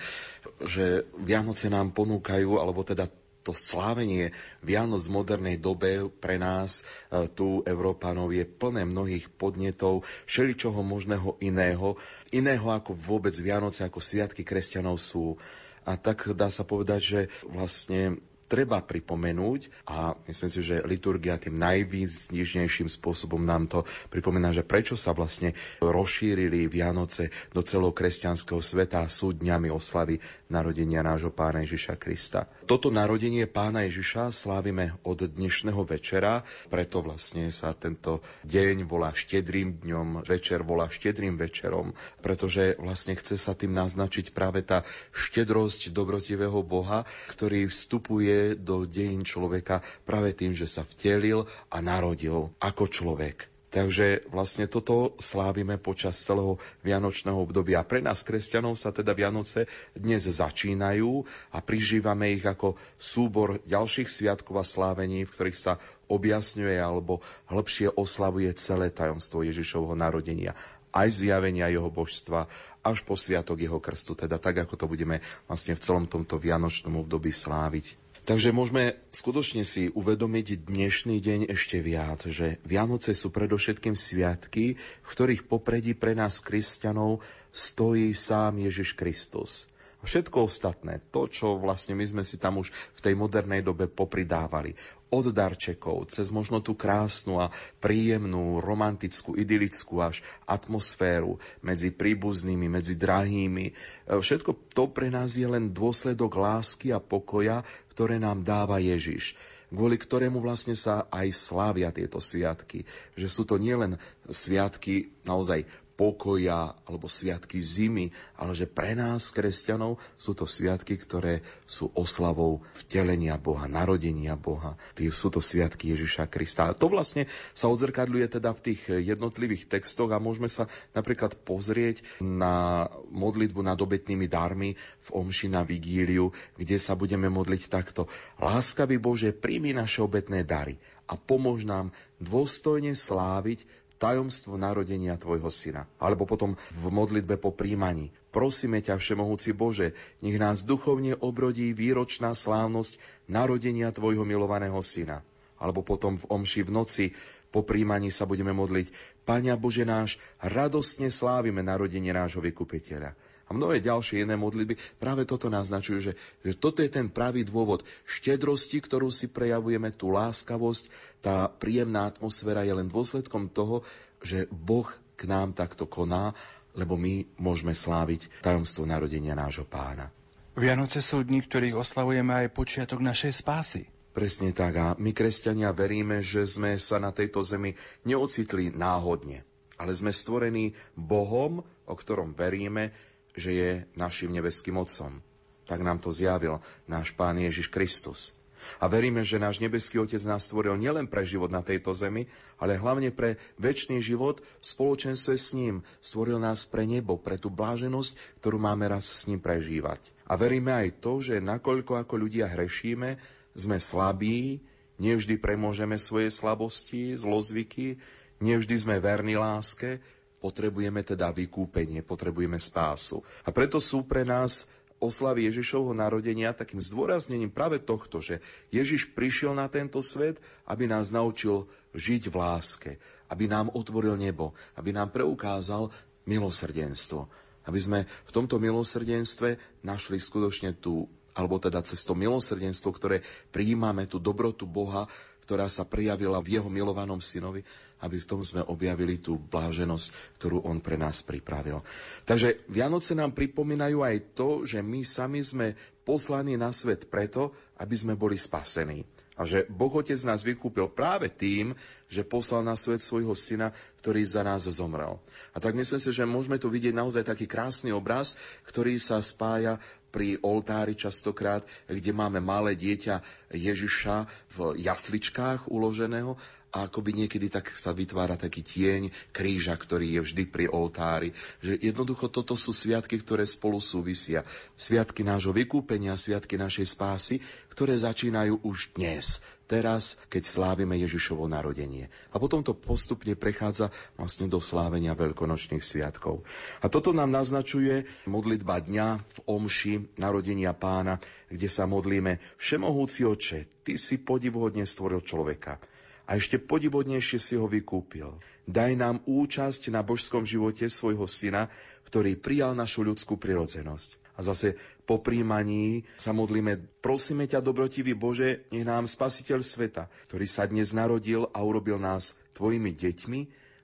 že 0.62 1.10
Vianoce 1.18 1.74
nám 1.74 1.98
ponúkajú, 1.98 2.62
alebo 2.62 2.86
teda 2.86 3.10
to 3.41 3.56
slávenie 3.56 4.36
Vianoc 4.62 5.01
v 5.10 5.15
modernej 5.15 5.58
dobe 5.58 6.12
pre 6.22 6.38
nás 6.38 6.84
e, 7.10 7.25
tu, 7.32 7.65
Európanov, 7.65 8.29
je 8.29 8.46
plné 8.46 8.86
mnohých 8.86 9.32
podnetov, 9.34 10.06
všeličoho 10.29 10.86
možného 10.86 11.39
iného, 11.41 11.98
iného 12.29 12.68
ako 12.70 12.94
vôbec 12.94 13.34
Vianoce, 13.34 13.82
ako 13.82 14.03
sviatky 14.03 14.46
kresťanov 14.46 15.01
sú. 15.01 15.39
A 15.88 15.98
tak 15.98 16.29
dá 16.38 16.53
sa 16.53 16.68
povedať, 16.68 17.01
že 17.01 17.22
vlastne 17.50 18.22
treba 18.50 18.82
pripomenúť 18.82 19.86
a 19.86 20.18
myslím 20.25 20.50
si, 20.50 20.60
že 20.65 20.82
liturgia 20.82 21.38
tým 21.38 21.53
najvýznejším 21.62 22.89
spôsobom 22.89 23.46
nám 23.46 23.70
to 23.70 23.86
pripomína, 24.10 24.50
že 24.50 24.65
prečo 24.65 24.98
sa 24.98 25.13
vlastne 25.13 25.53
rozšírili 25.77 26.65
Vianoce 26.65 27.29
do 27.53 27.62
celého 27.62 27.94
kresťanského 27.94 28.58
sveta 28.58 29.06
sú 29.06 29.38
dňami 29.38 29.70
oslavy 29.70 30.18
narodenia 30.50 31.06
nášho 31.06 31.29
pána 31.29 31.62
Ježiša 31.62 32.01
Krista. 32.01 32.50
Toto 32.65 32.89
narodenie 32.89 33.46
pána 33.46 33.86
Ježiša 33.86 34.34
slávime 34.34 34.98
od 35.06 35.29
dnešného 35.29 35.86
večera, 35.86 36.41
preto 36.74 37.06
vlastne 37.06 37.53
sa 37.53 37.77
tento 37.77 38.25
deň 38.50 38.89
volá 38.89 39.13
štedrým 39.13 39.86
dňom, 39.86 40.25
večer 40.25 40.65
volá 40.65 40.89
štedrým 40.89 41.38
večerom, 41.38 41.94
pretože 42.25 42.74
vlastne 42.82 43.13
chce 43.13 43.38
sa 43.38 43.53
tým 43.53 43.77
naznačiť 43.77 44.34
práve 44.34 44.65
tá 44.65 44.82
štedrosť 45.13 45.94
dobrotivého 45.94 46.65
Boha, 46.65 47.06
ktorý 47.29 47.70
vstupuje 47.70 48.38
do 48.60 48.88
dejín 48.88 49.24
človeka 49.27 49.84
práve 50.03 50.36
tým, 50.36 50.55
že 50.55 50.67
sa 50.69 50.86
vtelil 50.86 51.48
a 51.72 51.77
narodil 51.79 52.51
ako 52.60 52.88
človek. 52.88 53.50
Takže 53.69 54.25
vlastne 54.34 54.65
toto 54.65 55.13
slávime 55.22 55.77
počas 55.77 56.17
celého 56.17 56.58
vianočného 56.81 57.38
obdobia. 57.38 57.86
Pre 57.86 58.01
nás, 58.01 58.25
kresťanov, 58.25 58.74
sa 58.74 58.89
teda 58.89 59.13
Vianoce 59.13 59.69
dnes 59.93 60.25
začínajú 60.25 61.22
a 61.53 61.62
prižívame 61.62 62.34
ich 62.34 62.41
ako 62.41 62.81
súbor 62.98 63.62
ďalších 63.69 64.10
sviatkov 64.10 64.58
a 64.58 64.65
slávení, 64.65 65.22
v 65.22 65.34
ktorých 65.38 65.58
sa 65.62 65.77
objasňuje 66.10 66.81
alebo 66.81 67.22
hĺbšie 67.53 67.93
oslavuje 67.93 68.50
celé 68.58 68.89
tajomstvo 68.89 69.46
Ježišovho 69.46 69.93
narodenia 69.93 70.58
aj 70.89 71.22
zjavenia 71.22 71.69
jeho 71.69 71.93
božstva 71.93 72.50
až 72.81 73.05
po 73.05 73.13
sviatok 73.13 73.62
jeho 73.62 73.77
krstu, 73.77 74.17
teda 74.17 74.41
tak, 74.41 74.65
ako 74.65 74.74
to 74.74 74.86
budeme 74.89 75.22
vlastne 75.46 75.77
v 75.77 75.84
celom 75.86 76.10
tomto 76.10 76.41
vianočnom 76.41 76.98
období 77.05 77.29
sláviť. 77.29 78.08
Takže 78.29 78.53
môžeme 78.53 78.93
skutočne 79.09 79.65
si 79.65 79.89
uvedomiť 79.89 80.62
dnešný 80.69 81.17
deň 81.17 81.39
ešte 81.50 81.81
viac, 81.81 82.29
že 82.29 82.62
Vianoce 82.62 83.17
sú 83.17 83.33
predovšetkým 83.33 83.98
sviatky, 83.98 84.77
v 84.77 85.09
ktorých 85.09 85.50
popredí 85.50 85.98
pre 85.98 86.13
nás 86.13 86.38
kresťanov 86.38 87.25
stojí 87.50 88.13
sám 88.13 88.62
Ježiš 88.62 88.93
Kristus. 88.93 89.65
Všetko 90.00 90.48
ostatné, 90.48 91.03
to, 91.12 91.27
čo 91.27 91.60
vlastne 91.60 91.91
my 91.91 92.08
sme 92.08 92.24
si 92.24 92.39
tam 92.39 92.63
už 92.63 92.72
v 92.72 93.03
tej 93.03 93.20
modernej 93.20 93.60
dobe 93.60 93.91
popridávali, 93.91 94.72
od 95.12 95.36
darčekov, 95.36 96.08
cez 96.08 96.32
možno 96.32 96.63
tú 96.63 96.77
krásnu 96.77 97.41
a 97.41 97.51
príjemnú, 97.84 98.63
romantickú, 98.63 99.36
idylickú 99.36 100.00
až 100.00 100.24
atmosféru 100.48 101.41
medzi 101.60 101.91
príbuznými, 101.91 102.72
medzi 102.72 102.96
drahými. 102.96 103.65
E, 103.68 103.74
všetko 104.08 104.72
to 104.72 104.88
pre 104.88 105.12
nás 105.12 105.36
je 105.36 105.50
len 105.50 105.75
dôsledok 105.75 106.31
lásky 106.38 106.96
a 106.96 107.03
pokoja, 107.03 107.66
ktoré 107.92 108.22
nám 108.22 108.46
dáva 108.46 108.79
Ježiš 108.79 109.35
kvôli 109.70 110.01
ktorému 110.01 110.42
vlastne 110.42 110.74
sa 110.74 111.05
aj 111.14 111.29
slávia 111.29 111.94
tieto 111.94 112.18
sviatky. 112.18 112.90
Že 113.14 113.27
sú 113.29 113.44
to 113.46 113.62
nielen 113.62 114.01
sviatky 114.25 115.14
naozaj 115.29 115.70
pokoja 116.00 116.79
alebo 116.88 117.12
sviatky 117.12 117.59
zimy, 117.59 118.16
ale 118.40 118.55
že 118.55 118.72
pre 118.72 118.96
nás, 118.96 119.35
kresťanov, 119.35 120.00
sú 120.16 120.31
to 120.31 120.48
sviatky, 120.48 120.96
ktoré 120.96 121.44
sú 121.68 121.92
oslavou 121.92 122.64
vtelenia 122.79 123.35
Boha, 123.35 123.68
narodenia 123.68 124.40
Boha. 124.40 124.79
Sú 125.12 125.27
to 125.27 125.44
sviatky 125.44 125.92
Ježiša 125.92 126.31
Krista. 126.31 126.72
A 126.72 126.77
to 126.77 126.88
vlastne 126.88 127.27
sa 127.51 127.68
odzrkadľuje 127.68 128.40
teda 128.40 128.55
v 128.55 128.64
tých 128.72 128.81
jednotlivých 128.88 129.68
textoch 129.68 130.16
a 130.16 130.24
môžeme 130.24 130.48
sa 130.48 130.72
napríklad 130.96 131.35
pozrieť 131.44 132.00
na 132.24 132.88
modlitbu 133.12 133.59
nad 133.59 133.75
obetnými 133.75 134.31
darmi 134.31 134.79
v 134.79 135.09
Omši 135.12 135.51
na 135.51 135.68
Vigíliu, 135.68 136.31
kde 136.55 136.79
sa 136.79 136.96
budeme 136.96 137.27
modliť 137.27 137.68
takto. 137.68 138.07
Láskavý 138.40 138.96
Bože, 139.03 139.35
príjmi 139.35 139.75
naše 139.75 140.00
obetné 140.00 140.48
dary 140.48 140.79
a 141.09 141.18
pomôž 141.18 141.66
nám 141.66 141.90
dôstojne 142.22 142.94
sláviť 142.94 143.66
tajomstvo 144.00 144.55
narodenia 144.55 145.20
Tvojho 145.20 145.51
Syna. 145.51 145.85
Alebo 146.00 146.24
potom 146.24 146.55
v 146.55 146.85
modlitbe 146.88 147.35
po 147.35 147.51
príjmaní. 147.51 148.09
Prosíme 148.31 148.79
ťa, 148.79 148.96
Všemohúci 148.98 149.51
Bože, 149.51 149.94
nech 150.24 150.40
nás 150.40 150.64
duchovne 150.64 151.20
obrodí 151.20 151.75
výročná 151.75 152.31
slávnosť 152.31 152.98
narodenia 153.27 153.92
Tvojho 153.92 154.24
milovaného 154.24 154.79
Syna. 154.79 155.22
Alebo 155.59 155.83
potom 155.83 156.16
v 156.16 156.25
omši 156.31 156.64
v 156.64 156.72
noci 156.72 157.05
po 157.51 157.68
príjmaní 157.68 158.09
sa 158.09 158.24
budeme 158.24 158.55
modliť 158.55 158.88
Pania 159.27 159.59
Bože 159.59 159.83
náš, 159.83 160.16
radostne 160.40 161.12
slávime 161.12 161.59
narodenie 161.59 162.16
nášho 162.16 162.40
vykupiteľa 162.40 163.14
a 163.50 163.51
mnohé 163.51 163.81
ďalšie 163.81 164.24
iné 164.24 164.38
modlitby 164.38 164.77
práve 165.01 165.25
toto 165.25 165.50
naznačujú, 165.50 166.00
že, 166.00 166.14
že 166.46 166.53
toto 166.53 166.85
je 166.85 166.94
ten 166.94 167.09
pravý 167.09 167.42
dôvod 167.42 167.81
štedrosti, 168.05 168.77
ktorú 168.77 169.09
si 169.09 169.33
prejavujeme, 169.33 169.90
tú 169.98 170.14
láskavosť, 170.14 170.94
tá 171.25 171.50
príjemná 171.50 172.14
atmosféra 172.14 172.62
je 172.62 172.77
len 172.77 172.85
dôsledkom 172.85 173.50
toho, 173.50 173.81
že 174.22 174.46
Boh 174.53 174.85
k 175.18 175.25
nám 175.25 175.57
takto 175.57 175.90
koná, 175.90 176.38
lebo 176.77 176.96
my 176.96 177.25
môžeme 177.42 177.74
sláviť 177.74 178.46
tajomstvo 178.46 178.85
narodenia 178.85 179.33
nášho 179.33 179.66
pána. 179.66 180.14
Vianoce 180.53 181.01
sú 181.01 181.25
dni, 181.25 181.42
ktorých 181.42 181.75
oslavujeme 181.75 182.46
aj 182.46 182.53
počiatok 182.53 183.01
našej 183.01 183.33
spásy. 183.42 183.83
Presne 184.12 184.51
tak 184.51 184.74
a 184.75 184.88
my 185.00 185.16
kresťania 185.16 185.72
veríme, 185.72 186.20
že 186.20 186.44
sme 186.44 186.75
sa 186.75 187.00
na 187.00 187.16
tejto 187.16 187.46
zemi 187.46 187.77
neocitli 188.03 188.74
náhodne, 188.74 189.46
ale 189.79 189.92
sme 189.96 190.12
stvorení 190.12 190.75
Bohom, 190.98 191.64
o 191.88 191.94
ktorom 191.96 192.35
veríme, 192.35 192.92
že 193.37 193.51
je 193.51 193.72
našim 193.94 194.29
nebeským 194.31 194.77
Otcom. 194.77 195.22
Tak 195.70 195.79
nám 195.85 196.01
to 196.01 196.09
zjavil 196.09 196.61
náš 196.89 197.13
Pán 197.13 197.37
Ježiš 197.37 197.70
Kristus. 197.70 198.39
A 198.79 198.92
veríme, 198.92 199.24
že 199.24 199.39
náš 199.39 199.63
nebeský 199.63 200.03
Otec 200.03 200.20
nás 200.27 200.48
stvoril 200.48 200.75
nielen 200.75 201.07
pre 201.07 201.24
život 201.24 201.48
na 201.48 201.63
tejto 201.63 201.96
zemi, 201.96 202.27
ale 202.59 202.75
hlavne 202.75 203.09
pre 203.11 203.39
väčší 203.55 204.03
život 204.03 204.44
v 204.44 204.65
spoločenstve 204.65 205.35
s 205.39 205.55
ním. 205.55 205.81
Stvoril 206.03 206.37
nás 206.39 206.68
pre 206.68 206.83
nebo, 206.83 207.15
pre 207.15 207.39
tú 207.39 207.48
bláženosť, 207.48 208.44
ktorú 208.44 208.59
máme 208.59 208.92
raz 208.92 209.07
s 209.07 209.25
ním 209.31 209.39
prežívať. 209.39 210.03
A 210.27 210.35
veríme 210.35 210.75
aj 210.75 211.00
to, 211.00 211.24
že 211.24 211.39
nakoľko 211.39 212.03
ako 212.03 212.13
ľudia 212.20 212.51
hrešíme, 212.51 213.18
sme 213.55 213.77
slabí, 213.79 214.61
nevždy 215.00 215.39
premôžeme 215.39 215.96
svoje 215.96 216.29
slabosti, 216.29 217.15
zlozvyky, 217.15 217.98
nevždy 218.44 218.75
sme 218.75 218.96
verní 219.00 219.39
láske, 219.39 220.03
Potrebujeme 220.39 221.03
teda 221.03 221.35
vykúpenie, 221.35 221.99
potrebujeme 221.99 222.55
spásu. 222.55 223.19
A 223.43 223.51
preto 223.51 223.83
sú 223.83 224.07
pre 224.07 224.23
nás 224.23 224.71
oslavy 224.99 225.47
Ježišovho 225.47 225.95
narodenia 225.95 226.51
takým 226.51 226.83
zdôraznením 226.83 227.49
práve 227.49 227.79
tohto, 227.79 228.19
že 228.19 228.43
Ježiš 228.69 229.15
prišiel 229.15 229.55
na 229.55 229.71
tento 229.71 230.03
svet, 230.03 230.43
aby 230.67 230.85
nás 230.85 231.09
naučil 231.09 231.71
žiť 231.95 232.27
v 232.29 232.35
láske, 232.35 232.91
aby 233.31 233.47
nám 233.47 233.71
otvoril 233.71 234.19
nebo, 234.19 234.51
aby 234.75 234.91
nám 234.91 235.09
preukázal 235.15 235.89
milosrdenstvo. 236.27 237.31
Aby 237.63 237.79
sme 237.79 237.99
v 238.27 238.31
tomto 238.35 238.59
milosrdenstve 238.59 239.81
našli 239.81 240.19
skutočne 240.19 240.75
tú, 240.75 241.07
alebo 241.31 241.57
teda 241.57 241.79
cez 241.83 242.03
to 242.03 242.13
milosrdenstvo, 242.13 242.91
ktoré 242.91 243.23
prijímame, 243.55 244.03
tú 244.05 244.19
dobrotu 244.19 244.67
Boha, 244.67 245.07
ktorá 245.50 245.66
sa 245.66 245.81
prijavila 245.81 246.38
v 246.46 246.62
jeho 246.62 246.70
milovanom 246.70 247.18
synovi, 247.18 247.66
aby 248.05 248.22
v 248.22 248.29
tom 248.29 248.46
sme 248.46 248.62
objavili 248.70 249.18
tú 249.18 249.42
bláženosť, 249.42 250.38
ktorú 250.38 250.62
on 250.62 250.77
pre 250.77 250.94
nás 250.94 251.25
pripravil. 251.25 251.81
Takže 252.29 252.70
Vianoce 252.70 253.18
nám 253.18 253.33
pripomínajú 253.33 254.05
aj 254.05 254.38
to, 254.38 254.70
že 254.70 254.85
my 254.85 255.01
sami 255.01 255.42
sme 255.42 255.74
poslaní 256.05 256.53
na 256.53 256.70
svet 256.70 257.09
preto, 257.09 257.50
aby 257.81 257.98
sme 257.98 258.14
boli 258.14 258.38
spasení. 258.38 259.01
A 259.39 259.47
že 259.47 259.63
Boh 259.71 259.87
Otec 259.87 260.19
nás 260.27 260.43
vykúpil 260.43 260.91
práve 260.91 261.31
tým, 261.31 261.71
že 262.11 262.27
poslal 262.27 262.59
na 262.59 262.75
svet 262.75 262.99
svojho 262.99 263.31
syna, 263.39 263.71
ktorý 264.03 264.19
za 264.27 264.43
nás 264.43 264.67
zomrel. 264.67 265.15
A 265.55 265.63
tak 265.63 265.79
myslím 265.79 266.03
si, 266.03 266.11
že 266.11 266.27
môžeme 266.27 266.59
tu 266.59 266.67
vidieť 266.67 266.91
naozaj 266.91 267.23
taký 267.23 267.47
krásny 267.47 267.95
obraz, 267.95 268.35
ktorý 268.67 268.99
sa 268.99 269.23
spája 269.23 269.79
pri 270.11 270.35
oltári 270.43 270.91
častokrát, 270.91 271.63
kde 271.87 272.11
máme 272.11 272.43
malé 272.43 272.75
dieťa 272.75 273.23
Ježiša 273.55 274.27
v 274.59 274.75
jasličkách 274.83 275.71
uloženého 275.71 276.35
a 276.70 276.86
akoby 276.86 277.25
niekedy 277.25 277.50
tak 277.50 277.74
sa 277.74 277.90
vytvára 277.90 278.38
taký 278.38 278.62
tieň 278.62 279.10
kríža, 279.34 279.74
ktorý 279.74 280.18
je 280.18 280.22
vždy 280.22 280.44
pri 280.46 280.66
oltári. 280.70 281.34
Že 281.66 281.82
jednoducho 281.82 282.29
toto 282.29 282.53
sú 282.53 282.70
sviatky, 282.70 283.18
ktoré 283.25 283.42
spolu 283.50 283.82
súvisia. 283.82 284.46
Sviatky 284.77 285.25
nášho 285.25 285.50
vykúpenia, 285.50 286.14
sviatky 286.14 286.62
našej 286.62 286.94
spásy, 286.94 287.36
ktoré 287.74 287.98
začínajú 287.98 288.62
už 288.62 288.94
dnes, 288.94 289.42
teraz, 289.66 290.18
keď 290.29 290.46
slávime 290.46 290.94
Ježišovo 291.01 291.50
narodenie. 291.50 292.14
A 292.29 292.38
potom 292.38 292.62
to 292.62 292.77
postupne 292.77 293.34
prechádza 293.34 293.90
vlastne 294.14 294.46
do 294.46 294.62
slávenia 294.62 295.18
veľkonočných 295.18 295.82
sviatkov. 295.82 296.46
A 296.82 296.90
toto 296.90 297.14
nám 297.14 297.34
naznačuje 297.34 298.05
modlitba 298.29 298.82
dňa 298.82 299.08
v 299.18 299.40
omši 299.46 299.94
narodenia 300.22 300.74
pána, 300.77 301.18
kde 301.50 301.70
sa 301.70 301.90
modlíme 301.90 302.38
Všemohúci 302.62 303.25
oče, 303.25 303.82
Ty 303.90 303.98
si 303.98 304.22
podivuhodne 304.22 304.86
stvoril 304.86 305.25
človeka 305.25 305.82
a 306.29 306.37
ešte 306.37 306.61
podivodnejšie 306.61 307.42
si 307.42 307.57
ho 307.57 307.65
vykúpil. 307.65 308.37
Daj 308.70 308.94
nám 308.94 309.25
účasť 309.25 309.89
na 309.89 310.05
božskom 310.05 310.46
živote 310.46 310.85
svojho 310.85 311.25
syna, 311.25 311.74
ktorý 312.05 312.37
prijal 312.37 312.77
našu 312.77 313.01
ľudskú 313.01 313.42
prirodzenosť. 313.42 314.22
A 314.37 314.46
zase 314.46 314.77
po 315.09 315.20
príjmaní 315.20 316.05
sa 316.22 316.31
modlíme, 316.31 317.01
prosíme 317.01 317.50
ťa, 317.50 317.65
dobrotivý 317.65 318.13
Bože, 318.13 318.70
nech 318.70 318.85
nám 318.85 319.09
spasiteľ 319.09 319.65
sveta, 319.65 320.05
ktorý 320.29 320.46
sa 320.46 320.70
dnes 320.70 320.94
narodil 320.94 321.50
a 321.50 321.59
urobil 321.65 321.98
nás 321.98 322.37
tvojimi 322.53 322.94
deťmi, 322.94 323.39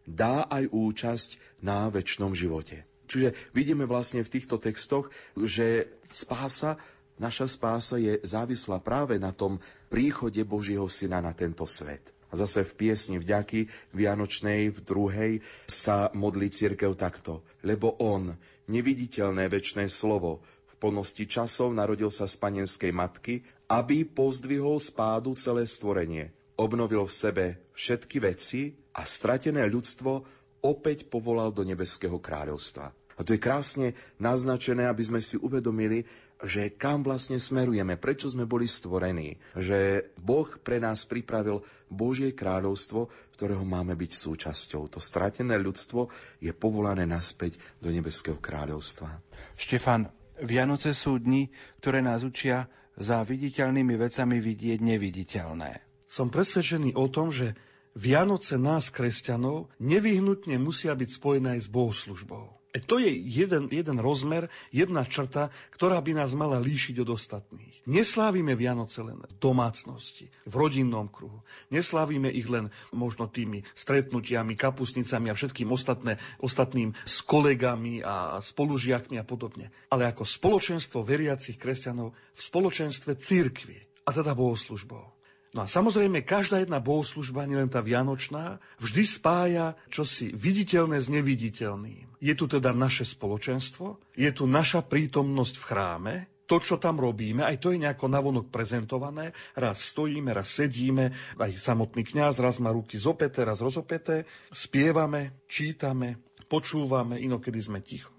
dá 0.06 0.46
aj 0.48 0.70
účasť 0.70 1.30
na 1.66 1.90
väčšnom 1.90 2.38
živote. 2.38 2.86
Čiže 3.10 3.36
vidíme 3.58 3.90
vlastne 3.90 4.22
v 4.22 4.32
týchto 4.32 4.62
textoch, 4.62 5.10
že 5.36 5.92
spása, 6.14 6.78
naša 7.18 7.52
spása 7.52 8.00
je 8.00 8.22
závislá 8.22 8.80
práve 8.80 9.18
na 9.20 9.34
tom 9.36 9.60
príchode 9.92 10.40
Božieho 10.46 10.88
Syna 10.88 11.20
na 11.20 11.36
tento 11.36 11.68
svet. 11.68 12.15
Zase 12.36 12.68
v 12.68 12.76
piesni 12.76 13.18
vďaky 13.18 13.72
Vianočnej 13.96 14.70
v 14.70 14.80
druhej 14.84 15.34
sa 15.66 16.12
modlí 16.12 16.52
církev 16.52 16.94
takto. 17.00 17.42
Lebo 17.64 17.96
on, 18.04 18.36
neviditeľné 18.68 19.48
väčšné 19.48 19.88
slovo, 19.88 20.44
v 20.70 20.74
plnosti 20.78 21.24
časov 21.24 21.72
narodil 21.72 22.12
sa 22.12 22.28
z 22.28 22.36
panenskej 22.36 22.92
matky, 22.92 23.48
aby 23.72 24.04
pozdvihol 24.04 24.84
spádu 24.84 25.34
celé 25.40 25.64
stvorenie. 25.66 26.36
Obnovil 26.60 27.08
v 27.08 27.16
sebe 27.16 27.46
všetky 27.76 28.20
veci 28.20 28.76
a 28.92 29.08
stratené 29.08 29.64
ľudstvo 29.68 30.24
opäť 30.64 31.08
povolal 31.08 31.56
do 31.56 31.64
nebeského 31.64 32.20
kráľovstva. 32.20 32.92
A 33.16 33.24
to 33.24 33.32
je 33.32 33.40
krásne 33.40 33.96
naznačené, 34.20 34.92
aby 34.92 35.04
sme 35.08 35.24
si 35.24 35.40
uvedomili, 35.40 36.04
že 36.46 36.78
kam 36.78 37.02
vlastne 37.02 37.42
smerujeme, 37.42 37.98
prečo 37.98 38.30
sme 38.30 38.46
boli 38.46 38.70
stvorení, 38.70 39.42
že 39.58 40.10
Boh 40.22 40.48
pre 40.62 40.78
nás 40.78 41.04
pripravil 41.04 41.66
Božie 41.90 42.32
kráľovstvo, 42.38 43.10
ktorého 43.34 43.66
máme 43.66 43.98
byť 43.98 44.12
súčasťou. 44.14 44.94
To 44.94 45.00
stratené 45.02 45.58
ľudstvo 45.58 46.08
je 46.40 46.54
povolané 46.54 47.10
naspäť 47.10 47.58
do 47.82 47.90
nebeského 47.90 48.38
kráľovstva. 48.38 49.20
Štefan, 49.58 50.08
Vianoce 50.40 50.94
sú 50.94 51.18
dni, 51.18 51.50
ktoré 51.82 52.06
nás 52.06 52.22
učia 52.22 52.70
za 52.96 53.24
viditeľnými 53.24 53.96
vecami 53.98 54.40
vidieť 54.40 54.80
neviditeľné. 54.80 55.72
Som 56.08 56.32
presvedčený 56.32 56.96
o 56.96 57.08
tom, 57.12 57.32
že 57.32 57.56
Vianoce 57.96 58.60
nás, 58.60 58.92
kresťanov, 58.92 59.72
nevyhnutne 59.80 60.60
musia 60.60 60.92
byť 60.92 61.10
spojené 61.16 61.56
aj 61.56 61.62
s 61.64 61.72
bohoslužbou. 61.72 62.52
E 62.76 62.84
to 62.84 63.00
je 63.00 63.08
jeden, 63.08 63.72
jeden 63.72 64.04
rozmer, 64.04 64.52
jedna 64.68 65.08
črta, 65.08 65.48
ktorá 65.72 66.04
by 66.04 66.12
nás 66.12 66.36
mala 66.36 66.60
líšiť 66.60 67.08
od 67.08 67.16
ostatných. 67.16 67.72
Neslávime 67.88 68.52
Vianoce 68.52 69.00
len 69.00 69.16
v 69.16 69.32
domácnosti, 69.40 70.28
v 70.44 70.54
rodinnom 70.60 71.08
kruhu. 71.08 71.40
Neslávime 71.72 72.28
ich 72.28 72.52
len 72.52 72.76
možno 72.92 73.32
tými 73.32 73.64
stretnutiami, 73.80 74.60
kapusnicami 74.60 75.32
a 75.32 75.38
všetkým 75.40 75.72
ostatné, 75.72 76.20
ostatným 76.44 76.92
s 77.08 77.24
kolegami 77.24 78.04
a 78.04 78.44
spolužiakmi 78.44 79.16
a 79.16 79.24
podobne. 79.24 79.72
Ale 79.88 80.12
ako 80.12 80.28
spoločenstvo 80.28 81.00
veriacich 81.00 81.56
kresťanov 81.56 82.12
v 82.12 82.42
spoločenstve 82.44 83.16
církvy 83.16 83.80
a 84.04 84.12
teda 84.12 84.36
bohoslužbou. 84.36 85.16
No 85.56 85.64
a 85.64 85.72
samozrejme, 85.72 86.20
každá 86.28 86.60
jedna 86.60 86.84
bohoslužba, 86.84 87.48
nielen 87.48 87.72
tá 87.72 87.80
vianočná, 87.80 88.60
vždy 88.84 89.04
spája 89.08 89.80
čosi 89.88 90.36
viditeľné 90.36 91.00
s 91.00 91.08
neviditeľným. 91.08 92.12
Je 92.20 92.34
tu 92.36 92.52
teda 92.52 92.76
naše 92.76 93.08
spoločenstvo, 93.08 94.04
je 94.20 94.28
tu 94.36 94.52
naša 94.52 94.84
prítomnosť 94.84 95.56
v 95.56 95.64
chráme, 95.64 96.14
to, 96.46 96.60
čo 96.60 96.76
tam 96.76 97.00
robíme, 97.00 97.42
aj 97.42 97.58
to 97.58 97.72
je 97.72 97.82
nejako 97.82 98.12
navonok 98.12 98.52
prezentované. 98.52 99.32
Raz 99.56 99.96
stojíme, 99.96 100.30
raz 100.36 100.52
sedíme, 100.52 101.16
aj 101.40 101.58
samotný 101.58 102.04
kňaz 102.04 102.38
raz 102.38 102.60
má 102.60 102.70
ruky 102.76 103.00
zopeté, 103.00 103.48
raz 103.48 103.64
rozopeté, 103.64 104.28
spievame, 104.52 105.40
čítame, 105.50 106.22
počúvame, 106.52 107.18
inokedy 107.18 107.64
sme 107.64 107.80
ticho. 107.80 108.14